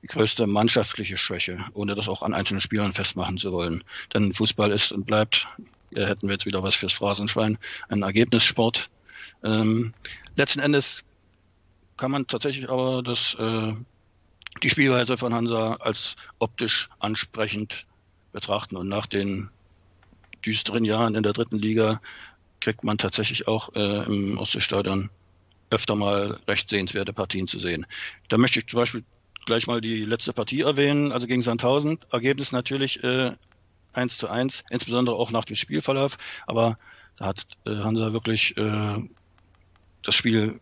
[0.00, 3.82] die größte mannschaftliche Schwäche, ohne das auch an einzelnen Spielern festmachen zu wollen.
[4.14, 5.48] Denn Fußball ist und bleibt,
[5.92, 8.88] äh, hätten wir jetzt wieder was fürs Phrasenschwein, ein Ergebnissport.
[9.42, 9.92] Ähm,
[10.36, 11.02] letzten Endes
[11.96, 13.72] kann man tatsächlich aber das, äh,
[14.62, 17.86] die Spielweise von Hansa als optisch ansprechend
[18.30, 18.76] betrachten.
[18.76, 19.50] Und nach den
[20.44, 22.00] düsteren Jahren in der dritten Liga
[22.60, 25.10] kriegt man tatsächlich auch äh, im Ostseestadion
[25.70, 27.86] öfter mal recht sehenswerte Partien zu sehen.
[28.28, 29.04] Da möchte ich zum Beispiel
[29.44, 31.98] gleich mal die letzte Partie erwähnen, also gegen Sandhausen.
[32.10, 33.32] Ergebnis natürlich äh,
[33.92, 36.16] 1 zu 1, insbesondere auch nach dem Spielverlauf.
[36.46, 36.78] Aber
[37.16, 39.02] da hat äh, Hansa wirklich äh,
[40.02, 40.60] das Spiel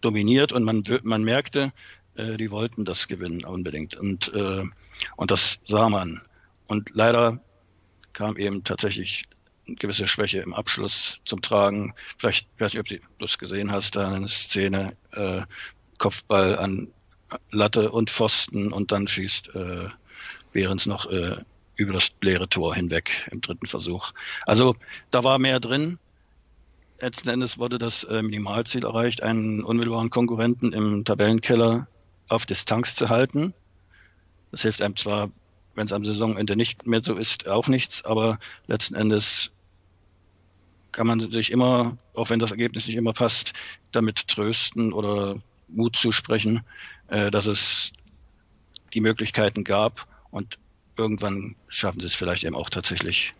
[0.00, 1.72] dominiert und man, man merkte,
[2.16, 3.96] äh, die wollten das gewinnen unbedingt.
[3.96, 4.62] Und, äh,
[5.16, 6.22] und das sah man.
[6.66, 7.40] Und leider
[8.14, 9.24] kam eben tatsächlich
[9.66, 11.94] eine gewisse Schwäche im Abschluss zum Tragen.
[12.18, 15.42] Vielleicht, ich weiß nicht, ob du das gesehen hast, da eine Szene, äh,
[15.98, 16.88] Kopfball an
[17.50, 19.88] Latte und Pfosten und dann schießt äh,
[20.52, 21.36] Behrens noch äh,
[21.76, 24.12] über das leere Tor hinweg im dritten Versuch.
[24.46, 24.76] Also
[25.10, 25.98] da war mehr drin.
[27.00, 31.88] Letzten Endes wurde das äh, Minimalziel erreicht, einen unmittelbaren Konkurrenten im Tabellenkeller
[32.28, 33.52] auf Distanz zu halten.
[34.50, 35.30] Das hilft einem zwar,
[35.74, 39.50] wenn es am Saisonende nicht mehr so ist, auch nichts, aber letzten Endes
[40.92, 43.52] kann man sich immer, auch wenn das Ergebnis nicht immer passt,
[43.90, 46.62] damit trösten oder Mut zusprechen,
[47.08, 47.92] äh, dass es
[48.92, 50.58] die Möglichkeiten gab und
[50.96, 53.34] irgendwann schaffen sie es vielleicht eben auch tatsächlich,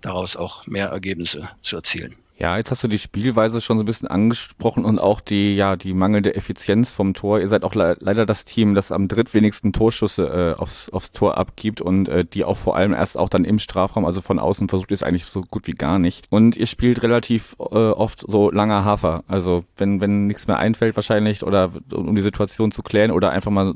[0.00, 2.16] daraus auch mehr Ergebnisse zu erzielen.
[2.40, 5.74] Ja, jetzt hast du die Spielweise schon so ein bisschen angesprochen und auch die, ja,
[5.74, 7.40] die mangelnde Effizienz vom Tor.
[7.40, 11.36] Ihr seid auch le leider das Team, das am drittwenigsten Torschüsse äh, aufs, aufs Tor
[11.36, 14.68] abgibt und äh, die auch vor allem erst auch dann im Strafraum, also von außen
[14.68, 16.28] versucht ihr es eigentlich so gut wie gar nicht.
[16.30, 19.24] Und ihr spielt relativ äh, oft so langer Hafer.
[19.26, 23.50] Also wenn, wenn nichts mehr einfällt wahrscheinlich oder um die Situation zu klären oder einfach
[23.50, 23.74] mal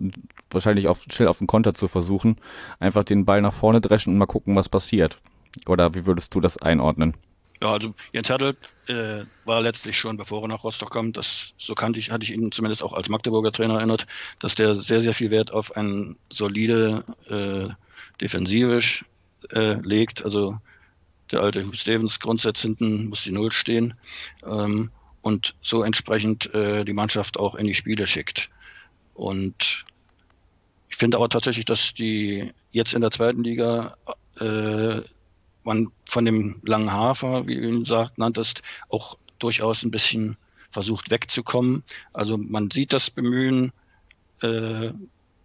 [0.52, 2.36] wahrscheinlich auf, schnell auf den Konter zu versuchen,
[2.78, 5.18] einfach den Ball nach vorne dreschen und mal gucken, was passiert.
[5.66, 7.14] Oder wie würdest du das einordnen?
[7.62, 8.56] Ja, also Jens Hertel
[8.88, 12.32] äh, war letztlich schon, bevor er nach Rostock kam, das so kannte ich, hatte ich
[12.32, 14.08] ihn zumindest auch als Magdeburger Trainer erinnert,
[14.40, 17.72] dass der sehr, sehr viel Wert auf ein solide äh,
[18.20, 19.04] Defensivisch
[19.52, 20.24] äh, legt.
[20.24, 20.58] Also
[21.30, 23.94] der alte Stevens Grundsatz hinten muss die Null stehen
[24.44, 28.50] ähm, und so entsprechend äh, die Mannschaft auch in die Spiele schickt.
[29.14, 29.84] Und
[30.88, 33.96] ich finde aber tatsächlich, dass die jetzt in der zweiten Liga
[34.40, 35.02] äh,
[35.64, 40.36] man von dem langen Hafer, wie du ihn sagt, nanntest, auch durchaus ein bisschen
[40.70, 41.84] versucht wegzukommen.
[42.12, 43.72] Also man sieht das Bemühen,
[44.40, 44.90] äh,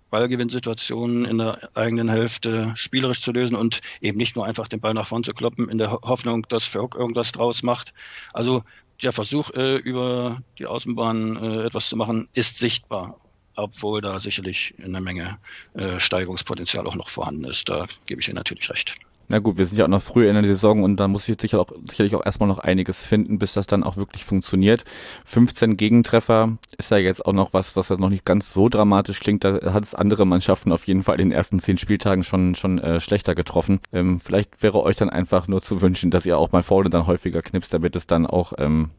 [0.10, 4.94] Ballgewinnsituationen in der eigenen Hälfte spielerisch zu lösen und eben nicht nur einfach den Ball
[4.94, 7.94] nach vorn zu kloppen, in der Hoffnung, dass Verhoek irgendwas draus macht.
[8.34, 8.64] Also
[9.04, 13.20] der Versuch, äh, über die Außenbahn äh, etwas zu machen, ist sichtbar,
[13.56, 15.40] obwohl da sicherlich eine Menge
[15.74, 17.68] äh, Steigerungspotenzial auch noch vorhanden ist.
[17.70, 18.96] Da gebe ich Ihnen natürlich recht.
[19.30, 21.40] Na gut, wir sind ja auch noch früh in der Saison und da muss ich
[21.40, 24.86] sicher auch, sicherlich auch erstmal noch einiges finden, bis das dann auch wirklich funktioniert.
[25.26, 29.20] 15 Gegentreffer ist ja jetzt auch noch was, was ja noch nicht ganz so dramatisch
[29.20, 29.44] klingt.
[29.44, 32.80] Da hat es andere Mannschaften auf jeden Fall in den ersten zehn Spieltagen schon, schon
[32.80, 33.82] äh, schlechter getroffen.
[33.92, 37.06] Ähm, vielleicht wäre euch dann einfach nur zu wünschen, dass ihr auch mal vorne dann
[37.06, 38.92] häufiger knipst, damit es dann auch ähm,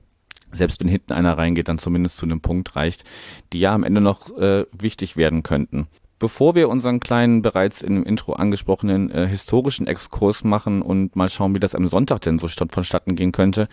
[0.53, 3.05] selbst wenn hinten einer reingeht, dann zumindest zu einem Punkt reicht,
[3.53, 5.89] die ja am Ende noch äh, wichtig werden könnten.
[6.19, 11.55] Bevor wir unseren kleinen, bereits im Intro angesprochenen äh, historischen Exkurs machen und mal schauen,
[11.55, 13.69] wie das am Sonntag denn so vonstatten gehen könnte,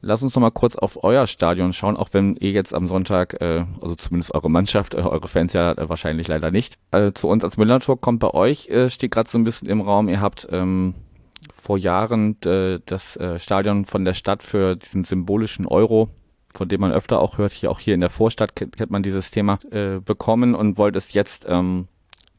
[0.00, 3.40] lass uns noch mal kurz auf euer Stadion schauen, auch wenn ihr jetzt am Sonntag,
[3.42, 7.28] äh, also zumindest eure Mannschaft, äh, eure Fans ja äh, wahrscheinlich leider nicht, äh, zu
[7.28, 8.20] uns als Millantor kommt.
[8.20, 10.94] Bei euch, äh, steht gerade so ein bisschen im Raum, ihr habt ähm,
[11.52, 16.08] vor Jahren äh, das äh, Stadion von der Stadt für diesen symbolischen Euro
[16.54, 19.30] von dem man öfter auch hört, hier auch hier in der Vorstadt kennt, man dieses
[19.30, 21.88] Thema, äh, bekommen und wollte es jetzt ähm,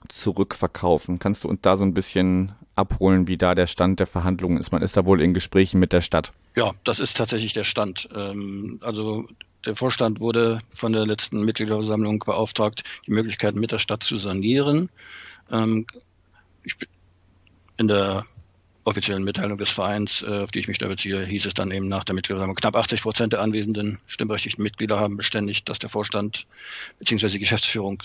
[0.09, 1.19] zurückverkaufen.
[1.19, 4.71] Kannst du uns da so ein bisschen abholen, wie da der Stand der Verhandlungen ist?
[4.71, 6.33] Man ist da wohl in Gesprächen mit der Stadt.
[6.55, 8.09] Ja, das ist tatsächlich der Stand.
[8.15, 9.25] Ähm, also
[9.65, 14.89] der Vorstand wurde von der letzten Mitgliederversammlung beauftragt, die Möglichkeiten mit der Stadt zu sanieren.
[15.51, 15.85] Ähm,
[16.63, 16.75] ich,
[17.77, 18.25] in der
[18.85, 21.87] offiziellen Mitteilung des Vereins, äh, auf die ich mich da beziehe, hieß es dann eben
[21.87, 26.45] nach der Mitgliederversammlung, knapp 80 Prozent der anwesenden stimmberechtigten Mitglieder haben beständigt, dass der Vorstand
[26.99, 27.27] bzw.
[27.29, 28.03] die Geschäftsführung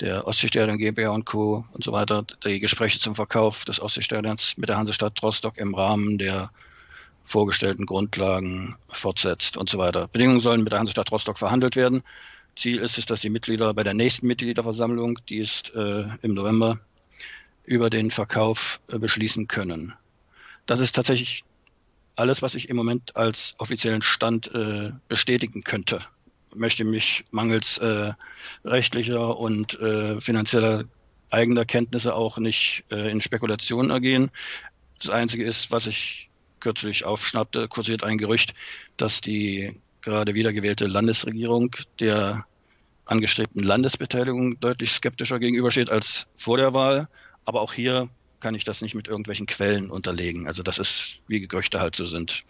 [0.00, 1.64] der Ostseestadion GmbH und Co.
[1.72, 6.18] und so weiter die Gespräche zum Verkauf des Ostseestadions mit der Hansestadt Rostock im Rahmen
[6.18, 6.50] der
[7.24, 10.08] vorgestellten Grundlagen fortsetzt und so weiter.
[10.08, 12.02] Bedingungen sollen mit der Hansestadt Rostock verhandelt werden.
[12.56, 16.80] Ziel ist es, dass die Mitglieder bei der nächsten Mitgliederversammlung, die ist äh, im November,
[17.68, 19.92] über den Verkauf äh, beschließen können.
[20.64, 21.42] Das ist tatsächlich
[22.16, 26.00] alles, was ich im Moment als offiziellen Stand äh, bestätigen könnte.
[26.50, 28.14] Ich möchte mich mangels äh,
[28.64, 29.78] rechtlicher und
[30.18, 30.84] finanzieller
[31.30, 34.30] eigener Kenntnisse auch nicht in Spekulationen ergehen.
[34.98, 38.54] Das Einzige ist, was ich kürzlich aufschnappte, kursiert ein Gerücht,
[38.96, 42.46] dass die gerade wiedergewählte Landesregierung der
[43.04, 47.08] angestrebten Landesbeteiligung deutlich skeptischer gegenübersteht als vor der Wahl.
[47.48, 50.46] Aber auch hier kann ich das nicht mit irgendwelchen Quellen unterlegen.
[50.46, 52.42] Also das ist, wie Gerüchte halt so sind.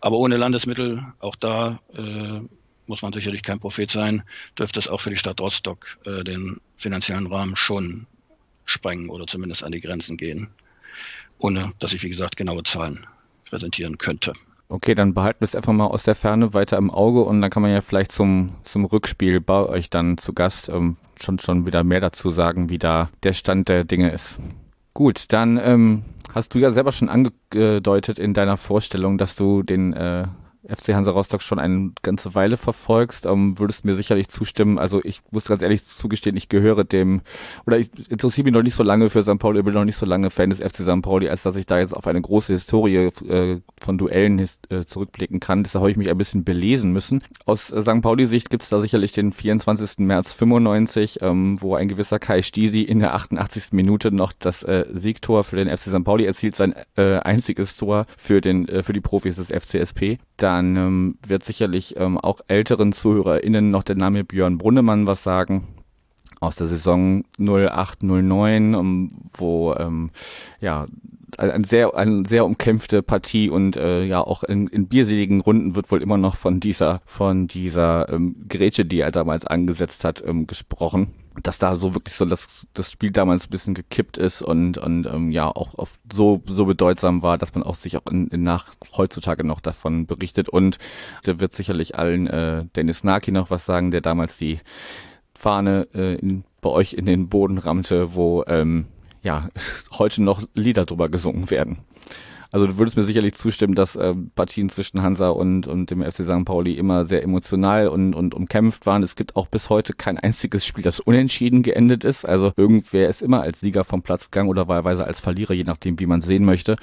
[0.00, 2.40] Aber ohne Landesmittel, auch da äh,
[2.86, 4.22] muss man sicherlich kein Prophet sein,
[4.56, 8.06] dürfte es auch für die Stadt Rostock äh, den finanziellen Rahmen schon
[8.64, 10.50] sprengen oder zumindest an die Grenzen gehen,
[11.38, 13.08] ohne dass ich, wie gesagt, genaue Zahlen
[13.44, 14.34] präsentieren könnte.
[14.70, 17.50] Okay, dann behalten wir es einfach mal aus der Ferne weiter im Auge und dann
[17.50, 21.66] kann man ja vielleicht zum, zum Rückspiel bei euch dann zu Gast ähm, schon, schon
[21.66, 24.38] wieder mehr dazu sagen, wie da der Stand der Dinge ist.
[24.92, 26.02] Gut, dann ähm,
[26.34, 30.26] hast du ja selber schon angedeutet in deiner Vorstellung, dass du den äh,
[30.68, 34.78] FC Hansa Rostock schon eine ganze Weile verfolgst, ähm, würdest mir sicherlich zustimmen.
[34.78, 37.22] Also ich muss ganz ehrlich zugestehen, ich gehöre dem,
[37.66, 39.38] oder ich interessiere mich noch nicht so lange für St.
[39.38, 41.02] Pauli, ich bin noch nicht so lange Fan des FC St.
[41.02, 45.40] Pauli, als dass ich da jetzt auf eine große Historie äh, von Duellen äh, zurückblicken
[45.40, 45.62] kann.
[45.62, 47.22] Deshalb habe ich mich ein bisschen belesen müssen.
[47.46, 48.02] Aus äh, St.
[48.02, 49.98] Pauli-Sicht gibt es da sicherlich den 24.
[49.98, 53.72] März 95, ähm, wo ein gewisser Kai Stisi in der 88.
[53.72, 56.04] Minute noch das äh, Siegtor für den FC St.
[56.04, 60.18] Pauli erzielt, sein äh, einziges Tor für den äh, für die Profis des FCSP.
[60.38, 65.22] Da dann ähm, wird sicherlich ähm, auch älteren ZuhörerInnen noch der Name Björn Brunnemann was
[65.22, 65.68] sagen
[66.40, 70.10] aus der Saison 0809, um, wo ähm,
[70.60, 70.86] ja
[71.38, 75.90] ein sehr eine sehr umkämpfte Partie und äh, ja auch in, in bierseligen Runden wird
[75.90, 80.46] wohl immer noch von dieser von dieser ähm, Grätsche, die er damals angesetzt hat, ähm,
[80.46, 84.78] gesprochen dass da so wirklich so das, das Spiel damals ein bisschen gekippt ist und,
[84.78, 88.28] und ähm, ja auch auf so, so bedeutsam war, dass man auch sich auch in,
[88.28, 90.48] in nach heutzutage noch davon berichtet.
[90.48, 90.78] Und
[91.24, 94.58] da wird sicherlich allen äh, Dennis Naki noch was sagen, der damals die
[95.34, 98.86] Fahne äh, in, bei euch in den Boden rammte, wo ähm,
[99.22, 99.48] ja
[99.98, 101.78] heute noch Lieder drüber gesungen werden.
[102.50, 106.24] Also du würdest mir sicherlich zustimmen, dass äh, Partien zwischen Hansa und, und dem FC
[106.24, 106.46] St.
[106.46, 109.02] Pauli immer sehr emotional und, und umkämpft waren.
[109.02, 112.24] Es gibt auch bis heute kein einziges Spiel, das unentschieden geendet ist.
[112.24, 116.00] Also irgendwer ist immer als Sieger vom Platz gegangen oder wahlweise als Verlierer, je nachdem,
[116.00, 116.76] wie man sehen möchte.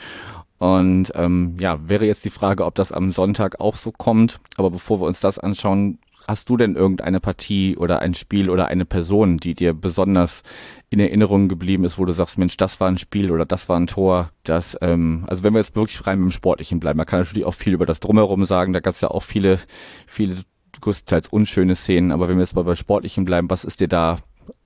[0.59, 4.39] Und ähm, ja, wäre jetzt die Frage, ob das am Sonntag auch so kommt.
[4.57, 8.67] Aber bevor wir uns das anschauen, Hast du denn irgendeine Partie oder ein Spiel oder
[8.67, 10.41] eine Person, die dir besonders
[10.89, 13.79] in Erinnerung geblieben ist, wo du sagst, Mensch, das war ein Spiel oder das war
[13.79, 17.05] ein Tor, das, ähm, also wenn wir jetzt wirklich rein mit dem Sportlichen bleiben, man
[17.05, 19.59] kann natürlich auch viel über das Drumherum sagen, da gab es ja auch viele,
[20.07, 20.37] viele
[20.81, 24.17] größtenteils unschöne Szenen, aber wenn wir jetzt mal bei Sportlichen bleiben, was ist dir da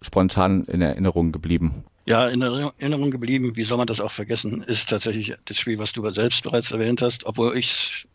[0.02, 1.84] spontan in Erinnerung geblieben?
[2.06, 5.94] Ja, in Erinnerung geblieben, wie soll man das auch vergessen, ist tatsächlich das Spiel, was
[5.94, 8.08] du selbst bereits erwähnt hast, obwohl ich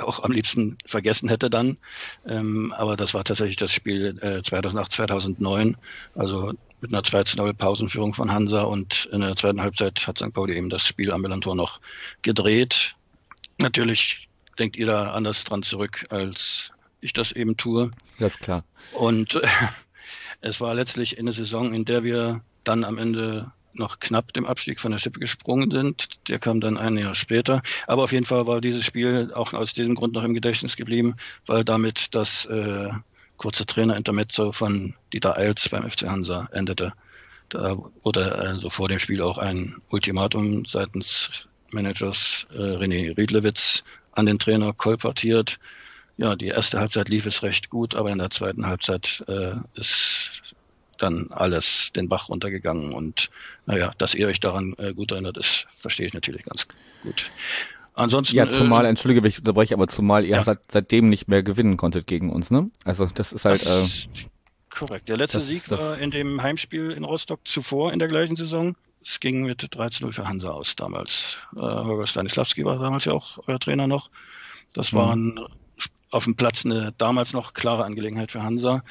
[0.00, 1.78] auch am liebsten vergessen hätte dann.
[2.26, 5.76] Ähm, aber das war tatsächlich das Spiel äh, 2008, 2009.
[6.14, 10.32] Also mit einer 2 0 Pausenführung von Hansa und in der zweiten Halbzeit hat St.
[10.32, 11.80] Pauli eben das Spiel am Melantor noch
[12.22, 12.94] gedreht.
[13.58, 17.90] Natürlich denkt ihr da anders dran zurück, als ich das eben tue.
[18.18, 18.64] Das ist klar.
[18.92, 19.46] Und äh,
[20.40, 24.80] es war letztlich eine Saison, in der wir dann am Ende noch knapp dem Abstieg
[24.80, 26.08] von der Schippe gesprungen sind.
[26.28, 27.62] Der kam dann ein Jahr später.
[27.86, 31.16] Aber auf jeden Fall war dieses Spiel auch aus diesem Grund noch im Gedächtnis geblieben,
[31.46, 32.90] weil damit das äh,
[33.36, 36.92] kurze Trainer-Intermezzo von Dieter Eils beim FC Hansa endete.
[37.48, 44.26] Da wurde also vor dem Spiel auch ein Ultimatum seitens Managers äh, René Riedlewitz an
[44.26, 45.58] den Trainer kolportiert.
[46.16, 50.47] Ja, die erste Halbzeit lief es recht gut, aber in der zweiten Halbzeit äh, ist
[50.98, 52.92] dann alles den Bach runtergegangen.
[52.92, 53.30] Und
[53.66, 56.66] naja, dass ihr euch daran äh, gut erinnert, das verstehe ich natürlich ganz
[57.02, 57.30] gut.
[57.94, 58.36] Ansonsten.
[58.36, 60.44] Ja, zumal, äh, entschuldige, ich unterbreche, aber zumal ihr ja.
[60.44, 62.70] seit, seitdem nicht mehr gewinnen konntet gegen uns, ne?
[62.84, 63.66] Also das ist halt.
[63.66, 64.26] Das ist äh,
[64.70, 65.08] korrekt.
[65.08, 68.36] Der letzte das, Sieg das, war in dem Heimspiel in Rostock zuvor in der gleichen
[68.36, 68.76] Saison.
[69.02, 71.38] Es ging mit 13-0 für Hansa aus damals.
[71.56, 74.10] Äh, Holger Stanislavski war damals ja auch euer Trainer noch.
[74.74, 75.46] Das war mhm.
[76.10, 78.84] auf dem Platz eine damals noch klare Angelegenheit für Hansa.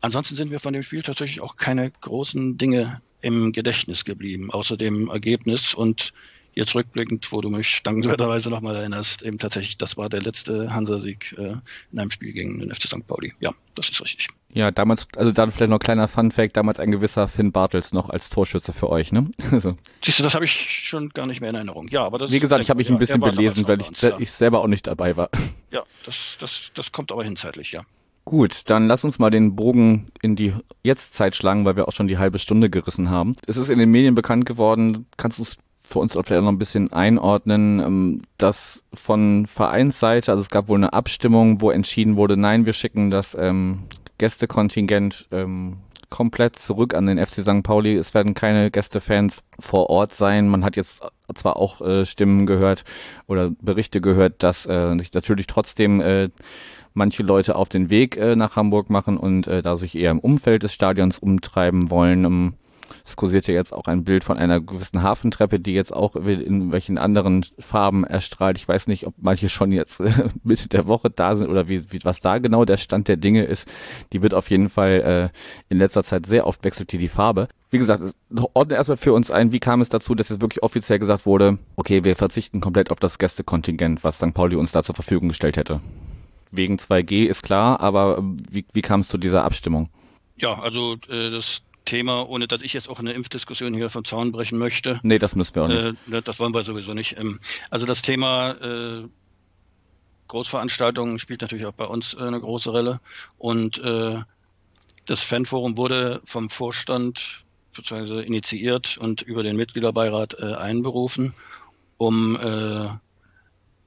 [0.00, 4.76] Ansonsten sind mir von dem Spiel tatsächlich auch keine großen Dinge im Gedächtnis geblieben, außer
[4.76, 6.12] dem Ergebnis und
[6.58, 11.34] jetzt rückblickend, wo du mich dankenswerterweise nochmal erinnerst, eben tatsächlich, das war der letzte Hansa-Sieg
[11.38, 11.54] äh,
[11.92, 13.06] in einem Spiel gegen den FC St.
[13.06, 13.32] Pauli.
[13.38, 14.28] Ja, das ist richtig.
[14.52, 18.28] Ja, damals, also dann vielleicht noch kleiner Fun-Fact, damals ein gewisser Finn Bartels noch als
[18.28, 19.30] Torschütze für euch, ne?
[19.52, 19.76] Also.
[20.04, 21.88] Siehst du, das habe ich schon gar nicht mehr in Erinnerung.
[21.88, 24.18] Ja, aber das Wie gesagt, ich habe mich ein bisschen belesen, weil ich, uns, ja.
[24.18, 25.30] ich selber auch nicht dabei war.
[25.70, 27.82] Ja, das, das, das kommt aber hinzeitlich, ja.
[28.28, 32.08] Gut, dann lass uns mal den Bogen in die Jetztzeit schlagen, weil wir auch schon
[32.08, 33.34] die halbe Stunde gerissen haben.
[33.46, 36.58] Es ist in den Medien bekannt geworden, kannst du es für uns vielleicht noch ein
[36.58, 42.36] bisschen einordnen, ähm, dass von Vereinsseite, also es gab wohl eine Abstimmung, wo entschieden wurde,
[42.36, 43.84] nein, wir schicken das ähm,
[44.18, 45.78] Gästekontingent ähm,
[46.10, 47.62] komplett zurück an den FC St.
[47.62, 47.96] Pauli.
[47.96, 50.48] Es werden keine Gästefans vor Ort sein.
[50.48, 51.00] Man hat jetzt
[51.34, 52.84] zwar auch äh, Stimmen gehört
[53.26, 56.28] oder Berichte gehört, dass äh, sich natürlich trotzdem äh,
[56.94, 60.18] manche Leute auf den Weg äh, nach Hamburg machen und äh, da sich eher im
[60.18, 62.24] Umfeld des Stadions umtreiben wollen.
[62.24, 62.54] Ähm,
[63.04, 66.72] Es kursiert ja jetzt auch ein Bild von einer gewissen Hafentreppe, die jetzt auch in
[66.72, 68.58] welchen anderen Farben erstrahlt.
[68.58, 70.02] Ich weiß nicht, ob manche schon jetzt
[70.42, 73.44] Mitte der Woche da sind oder wie, wie was da genau der Stand der Dinge
[73.44, 73.66] ist.
[74.12, 77.48] Die wird auf jeden Fall äh, in letzter Zeit sehr oft wechselt hier die Farbe.
[77.70, 78.02] Wie gesagt,
[78.54, 81.58] ordne erstmal für uns ein, wie kam es dazu, dass jetzt wirklich offiziell gesagt wurde,
[81.76, 84.32] okay, wir verzichten komplett auf das Gästekontingent, was St.
[84.32, 85.80] Pauli uns da zur Verfügung gestellt hätte.
[86.50, 89.90] Wegen 2G ist klar, aber wie, wie kam es zu dieser Abstimmung?
[90.36, 94.30] Ja, also äh, das Thema, ohne dass ich jetzt auch eine Impfdiskussion hier vom Zaun
[94.32, 95.00] brechen möchte.
[95.02, 95.84] Nee, das müssen wir auch nicht.
[95.84, 97.18] Äh, ne, das wollen wir sowieso nicht.
[97.18, 99.08] Ähm, also das Thema äh,
[100.28, 103.00] Großveranstaltungen spielt natürlich auch bei uns äh, eine große Rolle.
[103.38, 104.20] Und äh,
[105.06, 111.32] das Fanforum wurde vom Vorstand beziehungsweise initiiert und über den Mitgliederbeirat äh, einberufen,
[111.96, 112.88] um äh,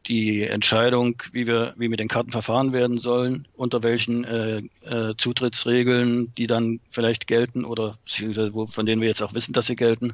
[0.07, 5.13] die Entscheidung, wie wir, wie mit den Karten verfahren werden sollen, unter welchen äh, äh,
[5.17, 7.97] Zutrittsregeln, die dann vielleicht gelten oder
[8.51, 10.13] wo, von denen wir jetzt auch wissen, dass sie gelten,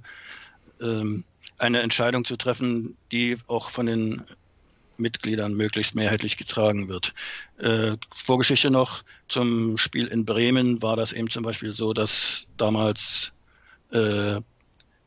[0.82, 1.23] ähm,
[1.58, 4.23] eine Entscheidung zu treffen, die auch von den
[4.97, 7.13] Mitgliedern möglichst mehrheitlich getragen wird.
[7.58, 13.32] Äh, Vorgeschichte noch zum Spiel in Bremen war das eben zum Beispiel so, dass damals
[13.91, 14.41] äh,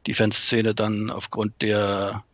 [0.06, 2.24] die Fanszene dann aufgrund der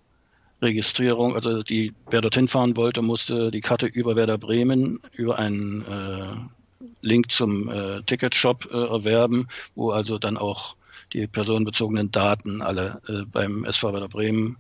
[0.63, 5.83] Registrierung, also die, wer dorthin fahren wollte, musste die Karte über Werder Bremen über einen
[5.83, 10.77] äh, Link zum äh, Ticketshop äh, erwerben, wo also dann auch
[11.13, 14.57] die personenbezogenen Daten alle äh, beim SV Werder Bremen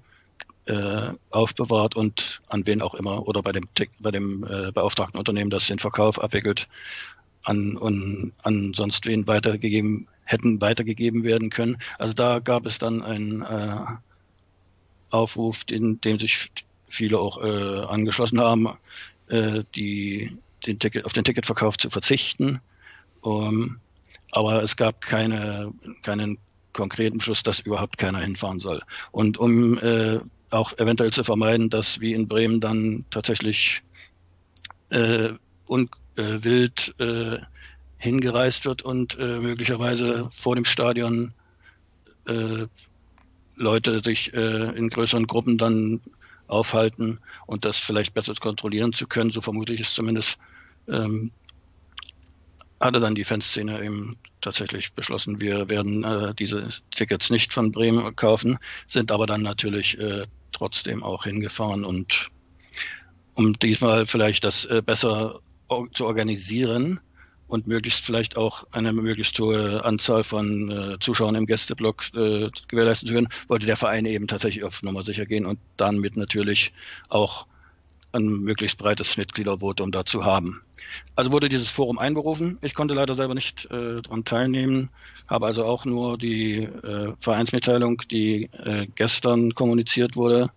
[0.66, 5.50] äh, aufbewahrt und an wen auch immer oder bei dem, bei dem äh, beauftragten Unternehmen,
[5.50, 6.68] das den Verkauf abwickelt,
[7.42, 11.78] an, und an sonst wen weitergegeben, hätten weitergegeben werden können.
[11.98, 13.42] Also da gab es dann ein
[15.16, 16.50] äh, Aufruf, in dem sich
[16.88, 18.68] viele auch äh, angeschlossen haben,
[19.29, 22.61] äh, die, den Ticket, auf den Ticketverkauf zu verzichten.
[23.22, 23.81] Um, ähm,
[24.33, 26.38] aber es gab keine, keinen
[26.72, 28.83] konkreten Beschluss, dass überhaupt keiner hinfahren soll.
[29.11, 33.83] Und um äh, auch eventuell zu vermeiden, dass wie in Bremen dann tatsächlich
[34.90, 35.31] äh,
[35.66, 37.38] un, äh, wild äh,
[37.98, 41.33] hingereist wird und äh, möglicherweise vor dem Stadion
[42.26, 42.66] äh,
[43.57, 46.01] Leute sich äh, in größeren Gruppen dann
[46.47, 50.38] aufhalten und das vielleicht besser kontrollieren zu können, so vermute ich es zumindest,
[50.88, 51.33] ähm,
[52.79, 58.14] hatte dann die Fanszene eben tatsächlich beschlossen, wir werden äh, diese Tickets nicht von Bremen
[58.14, 62.29] kaufen, sind aber dann natürlich äh, trotzdem auch hingefahren und
[63.35, 65.40] um diesmal vielleicht das äh, besser
[65.92, 67.01] zu organisieren,
[67.48, 73.09] und möglichst vielleicht auch eine möglichst hohe Anzahl von äh, Zuschauern im Gästeblock äh, gewährleisten
[73.09, 76.72] zu können, wollte der Verein eben tatsächlich auf Nummer sicher gehen und damit natürlich
[77.09, 77.46] auch
[78.12, 80.62] ein möglichst breites Mitgliedervotum dazu haben.
[81.14, 82.59] Also wurde dieses Forum einberufen.
[82.62, 84.90] Ich konnte leider selber nicht äh, daran teilnehmen,
[85.28, 90.50] habe also auch nur die äh, Vereinsmitteilung, die äh, gestern kommuniziert wurde,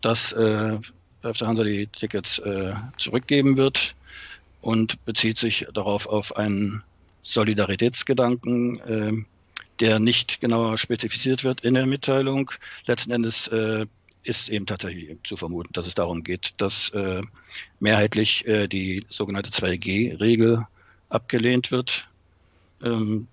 [0.00, 0.78] dass äh,
[1.22, 3.94] FC Hansa die Tickets äh, zurückgeben wird
[4.62, 6.82] und bezieht sich darauf auf einen
[7.22, 9.24] Solidaritätsgedanken, äh,
[9.80, 12.50] der nicht genauer spezifiziert wird in der Mitteilung.
[12.86, 13.84] Letzten Endes äh,
[14.22, 17.20] ist eben tatsächlich zu vermuten, dass es darum geht, dass äh,
[17.80, 20.66] mehrheitlich äh, die sogenannte 2G-Regel
[21.08, 22.08] abgelehnt wird.
[22.82, 23.26] Ähm,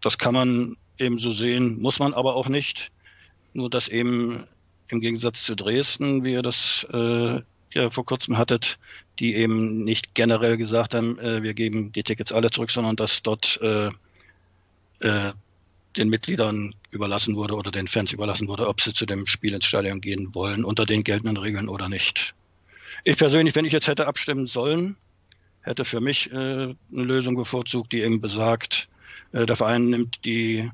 [0.00, 2.92] das kann man eben so sehen, muss man aber auch nicht.
[3.52, 4.44] Nur dass eben
[4.88, 7.40] im Gegensatz zu Dresden, wie ihr das äh,
[7.72, 8.78] ja vor kurzem hattet,
[9.18, 13.22] die eben nicht generell gesagt haben, äh, wir geben die Tickets alle zurück, sondern dass
[13.22, 13.88] dort äh,
[15.00, 15.32] äh,
[15.96, 19.66] den Mitgliedern überlassen wurde oder den Fans überlassen wurde, ob sie zu dem Spiel ins
[19.66, 22.34] Stadion gehen wollen, unter den geltenden Regeln oder nicht.
[23.04, 24.96] Ich persönlich, wenn ich jetzt hätte abstimmen sollen,
[25.62, 28.88] hätte für mich äh, eine Lösung bevorzugt, die eben besagt,
[29.32, 30.70] äh, der Verein nimmt die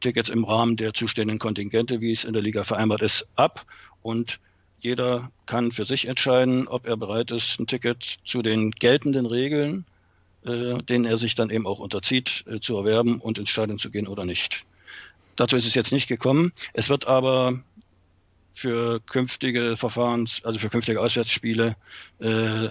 [0.00, 3.66] Tickets im Rahmen der zuständigen Kontingente, wie es in der Liga vereinbart ist, ab
[4.02, 4.38] und
[4.80, 9.84] jeder kann für sich entscheiden, ob er bereit ist, ein Ticket zu den geltenden Regeln,
[10.44, 13.90] äh, denen er sich dann eben auch unterzieht, äh, zu erwerben und ins Stadion zu
[13.90, 14.64] gehen oder nicht.
[15.36, 16.52] Dazu ist es jetzt nicht gekommen.
[16.72, 17.60] Es wird aber
[18.54, 21.76] für künftige Verfahrens, also für künftige Auswärtsspiele,
[22.18, 22.68] äh,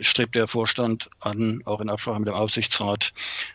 [0.00, 3.12] strebt der Vorstand an, auch in Absprache mit dem Aufsichtsrat,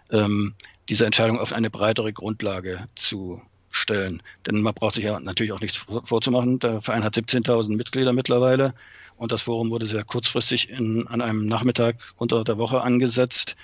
[0.10, 0.56] ähm,
[0.90, 3.42] diese Entscheidung auf eine breitere Grundlage zu
[3.74, 4.22] stellen.
[4.46, 6.60] Denn man braucht sich ja natürlich auch nichts vorzumachen.
[6.60, 8.74] Der Verein hat 17.000 Mitglieder mittlerweile
[9.18, 13.56] und das Forum wurde sehr kurzfristig in, an einem Nachmittag unter der Woche angesetzt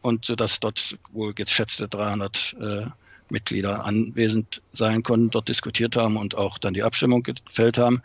[0.00, 2.86] und so dass dort wohl geschätzte 300 äh,
[3.28, 8.02] Mitglieder anwesend sein konnten, dort diskutiert haben und auch dann die Abstimmung gefällt haben,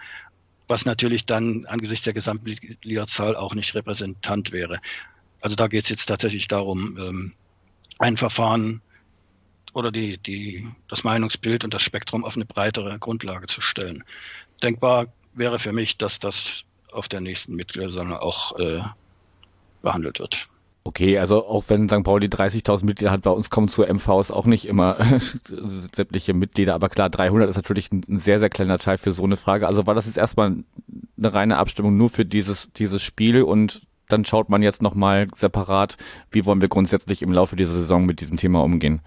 [0.68, 4.80] was natürlich dann angesichts der Gesamtmitgliederzahl auch nicht repräsentant wäre.
[5.42, 7.34] Also da geht es jetzt tatsächlich darum, ähm,
[8.00, 8.82] ein Verfahren
[9.78, 14.04] oder die, die, das Meinungsbild und das Spektrum auf eine breitere Grundlage zu stellen.
[14.64, 18.82] Denkbar wäre für mich, dass das auf der nächsten Mitgliederversammlung auch äh,
[19.84, 20.48] behandelt wird.
[20.84, 22.04] Okay, also auch wenn St.
[22.04, 24.98] Pauli 30.000 Mitglieder hat, bei uns kommen zur MVs auch nicht immer
[25.94, 29.24] sämtliche Mitglieder, aber klar, 300 ist natürlich ein, ein, sehr, sehr kleiner Teil für so
[29.24, 29.68] eine Frage.
[29.68, 30.64] Also war das jetzt erstmal
[31.18, 35.98] eine reine Abstimmung nur für dieses, dieses Spiel und dann schaut man jetzt nochmal separat,
[36.32, 39.02] wie wollen wir grundsätzlich im Laufe dieser Saison mit diesem Thema umgehen.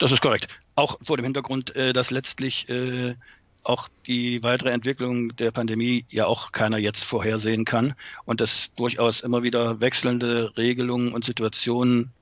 [0.00, 0.48] Das ist korrekt.
[0.76, 3.16] Auch vor dem Hintergrund, äh, dass letztlich äh,
[3.62, 7.94] auch die weitere Entwicklung der Pandemie ja auch keiner jetzt vorhersehen kann
[8.24, 12.12] und es durchaus immer wieder wechselnde Regelungen und Situationen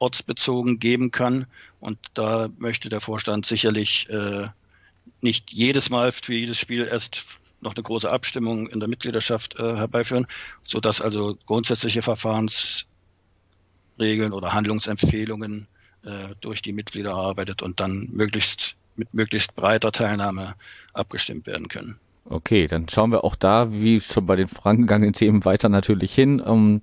[0.00, 1.46] ortsbezogen geben kann.
[1.78, 4.48] Und da möchte der Vorstand sicherlich äh,
[5.20, 7.24] nicht jedes Mal für jedes Spiel erst
[7.60, 10.26] noch eine große Abstimmung in der Mitgliedschaft äh, herbeiführen,
[10.64, 15.68] sodass also grundsätzliche Verfahrensregeln oder Handlungsempfehlungen
[16.04, 20.54] äh, durch die Mitglieder erarbeitet und dann möglichst mit möglichst breiter Teilnahme
[20.92, 21.98] abgestimmt werden können.
[22.32, 26.40] Okay, dann schauen wir auch da, wie schon bei den vorangegangenen Themen, weiter natürlich hin.
[26.46, 26.80] Ähm,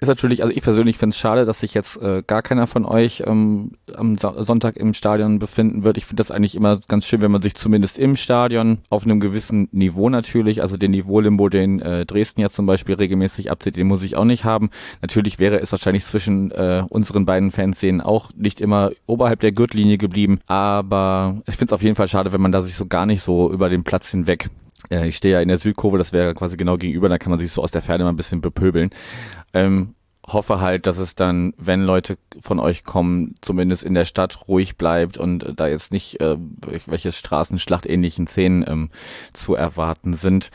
[0.00, 2.84] ist natürlich, also ich persönlich finde es schade, dass sich jetzt äh, gar keiner von
[2.84, 5.96] euch ähm, am Sonntag im Stadion befinden wird.
[5.96, 9.18] Ich finde das eigentlich immer ganz schön, wenn man sich zumindest im Stadion auf einem
[9.18, 13.86] gewissen Niveau natürlich, also den Niveau-Limbo, den äh, Dresden ja zum Beispiel regelmäßig abzieht, den
[13.86, 14.68] muss ich auch nicht haben.
[15.00, 19.96] Natürlich wäre es wahrscheinlich zwischen äh, unseren beiden Fanszenen auch nicht immer oberhalb der Gürtellinie
[19.96, 23.06] geblieben, aber ich finde es auf jeden Fall schade, wenn man da sich so gar
[23.06, 24.50] nicht so über den Platz hinweg
[24.90, 27.38] äh, ich stehe ja in der Südkurve, das wäre quasi genau gegenüber, da kann man
[27.38, 28.90] sich so aus der Ferne mal ein bisschen bepöbeln.
[29.54, 29.94] Ähm,
[30.26, 34.76] hoffe halt, dass es dann, wenn Leute von euch kommen, zumindest in der Stadt ruhig
[34.76, 36.36] bleibt und da jetzt nicht äh,
[36.86, 38.90] welche Straßenschlachtähnlichen Szenen ähm,
[39.32, 40.50] zu erwarten sind.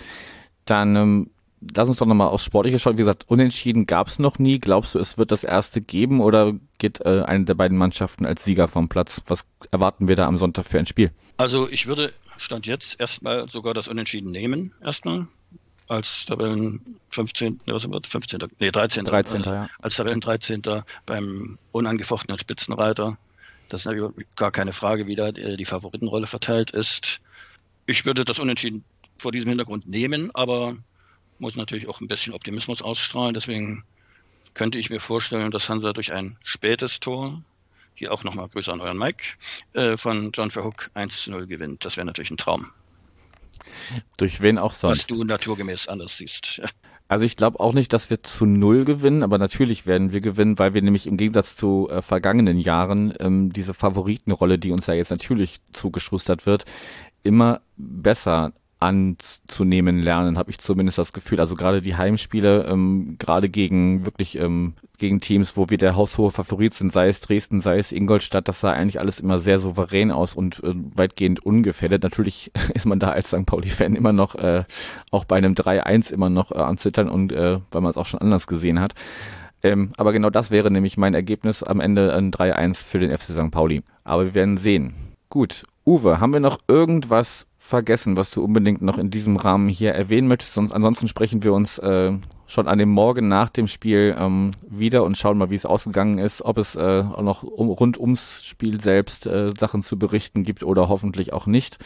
[0.65, 1.29] Dann ähm,
[1.75, 2.97] lass uns doch nochmal aufs Sportliche schauen.
[2.97, 4.59] Wie gesagt, unentschieden gab es noch nie.
[4.59, 8.45] Glaubst du, es wird das erste geben oder geht äh, eine der beiden Mannschaften als
[8.45, 9.21] Sieger vom Platz?
[9.27, 11.11] Was erwarten wir da am Sonntag für ein Spiel?
[11.37, 15.27] Also ich würde Stand jetzt erstmal sogar das Unentschieden nehmen, erstmal.
[15.87, 17.61] Als Tabellen 15.
[17.67, 18.39] Was 15.
[18.59, 19.05] Nee, 13.
[19.05, 19.43] 13.
[19.43, 19.69] Äh, ja.
[19.79, 20.61] Als Tabellen 13.
[21.05, 23.17] beim unangefochtenen Spitzenreiter.
[23.69, 23.95] Das ist
[24.35, 27.19] gar keine Frage, wie da die Favoritenrolle verteilt ist.
[27.85, 28.83] Ich würde das Unentschieden
[29.17, 30.75] vor diesem Hintergrund nehmen, aber
[31.39, 33.33] muss natürlich auch ein bisschen Optimismus ausstrahlen.
[33.33, 33.83] Deswegen
[34.53, 37.41] könnte ich mir vorstellen, dass Hansa durch ein spätes Tor
[37.97, 39.23] hier auch nochmal Grüße an euren Mike,
[39.73, 41.85] äh, von John Verhook 1 zu 0 gewinnt.
[41.85, 42.71] Das wäre natürlich ein Traum.
[44.17, 44.99] Durch wen auch sonst?
[44.99, 46.61] Was du naturgemäß anders siehst.
[47.09, 50.59] Also ich glaube auch nicht, dass wir zu null gewinnen, aber natürlich werden wir gewinnen,
[50.59, 54.93] weil wir nämlich im Gegensatz zu äh, vergangenen Jahren ähm, diese Favoritenrolle, die uns ja
[54.93, 56.65] jetzt natürlich zugeschustert wird,
[57.23, 61.39] immer besser anzunehmen lernen, habe ich zumindest das Gefühl.
[61.39, 66.31] Also gerade die Heimspiele, ähm, gerade gegen wirklich ähm, gegen Teams, wo wir der haushohe
[66.31, 70.11] Favorit sind, sei es Dresden, sei es Ingolstadt, das sah eigentlich alles immer sehr souverän
[70.11, 72.03] aus und äh, weitgehend ungefährdet.
[72.03, 73.45] Natürlich ist man da als St.
[73.45, 74.63] Pauli-Fan immer noch, äh,
[75.11, 78.05] auch bei einem 3-1 immer noch äh, am Zittern und äh, weil man es auch
[78.05, 78.93] schon anders gesehen hat.
[79.63, 83.33] Ähm, aber genau das wäre nämlich mein Ergebnis am Ende ein 3-1 für den FC
[83.33, 83.51] St.
[83.51, 83.81] Pauli.
[84.03, 84.93] Aber wir werden sehen.
[85.29, 89.93] Gut, Uwe, haben wir noch irgendwas vergessen, was du unbedingt noch in diesem Rahmen hier
[89.93, 90.53] erwähnen möchtest.
[90.53, 92.13] Sonst, ansonsten sprechen wir uns äh,
[92.47, 96.17] schon an dem Morgen nach dem Spiel ähm, wieder und schauen mal, wie es ausgegangen
[96.17, 100.43] ist, ob es äh, auch noch um, rund ums Spiel selbst äh, Sachen zu berichten
[100.43, 101.77] gibt oder hoffentlich auch nicht.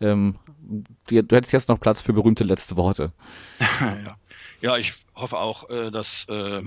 [0.00, 0.36] Ähm,
[1.06, 3.12] du, du hättest jetzt noch Platz für berühmte letzte Worte.
[3.80, 4.16] ja.
[4.60, 6.62] ja, ich hoffe auch, äh, dass äh,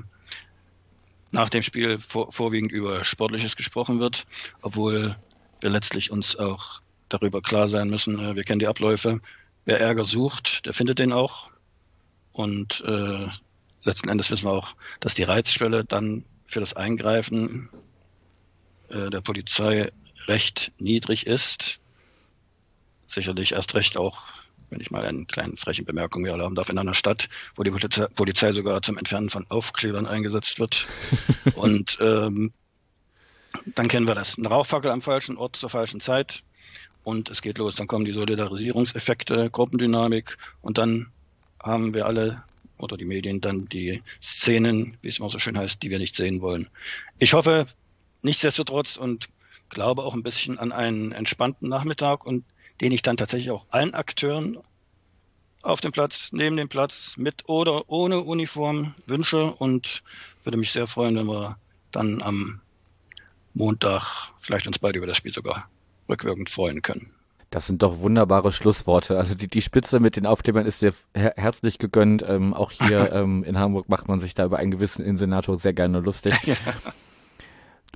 [1.32, 4.26] nach dem Spiel vor, vorwiegend über Sportliches gesprochen wird,
[4.62, 5.16] obwohl
[5.60, 6.81] wir letztlich uns auch
[7.14, 9.22] darüber klar sein müssen, äh, wir kennen die Abläufe.
[9.66, 11.52] Wer Ärger sucht, der findet den auch.
[12.32, 13.28] Und äh,
[13.84, 17.70] letzten Endes wissen wir auch, dass die Reizschwelle dann für das Eingreifen
[18.90, 19.92] äh, der Polizei
[20.28, 21.80] recht niedrig ist.
[23.08, 24.24] Sicherlich erst recht auch,
[24.70, 27.72] wenn ich mal eine kleine freche Bemerkung hier erlauben darf, in einer Stadt, wo die
[27.72, 30.88] Polizei, Polizei sogar zum Entfernen von Aufklebern eingesetzt wird.
[31.56, 32.54] Und ähm,
[33.66, 34.38] dann kennen wir das.
[34.38, 36.44] Eine Rauchfackel am falschen Ort zur falschen Zeit
[37.04, 37.76] und es geht los.
[37.76, 41.12] Dann kommen die Solidarisierungseffekte, Gruppendynamik und dann
[41.62, 42.44] haben wir alle
[42.78, 46.16] oder die Medien dann die Szenen, wie es immer so schön heißt, die wir nicht
[46.16, 46.70] sehen wollen.
[47.20, 47.68] Ich hoffe
[48.22, 49.30] nichtsdestotrotz und
[49.70, 52.44] glaube auch ein bisschen an einen entspannten Nachmittag und
[52.82, 54.58] den ich dann tatsächlich auch allen Akteuren
[55.62, 60.02] auf dem Platz, neben dem Platz, mit oder ohne Uniform wünsche und
[60.44, 61.58] würde mich sehr freuen, wenn wir
[61.92, 62.62] dann am
[63.54, 65.70] Montag vielleicht uns beide über das Spiel sogar
[66.12, 67.12] rückwirkend freuen können.
[67.50, 69.18] Das sind doch wunderbare Schlussworte.
[69.18, 72.24] Also die, die Spitze mit den Aufklebern ist dir her herzlich gegönnt.
[72.26, 75.74] Ähm, auch hier ähm, in Hamburg macht man sich da über einen gewissen Insenator sehr
[75.74, 76.34] gerne lustig.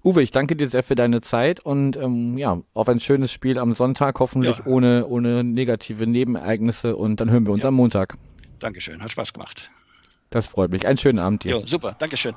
[0.03, 3.57] Uwe, ich danke dir sehr für deine Zeit und ähm, ja, auf ein schönes Spiel
[3.57, 4.65] am Sonntag, hoffentlich ja.
[4.67, 7.69] ohne, ohne negative Nebenereignisse und dann hören wir uns ja.
[7.69, 8.15] am Montag.
[8.59, 9.71] Dankeschön, hat Spaß gemacht.
[10.29, 10.85] Das freut mich.
[10.85, 11.51] Einen schönen Abend dir.
[11.51, 12.35] Jo, super, Dankeschön.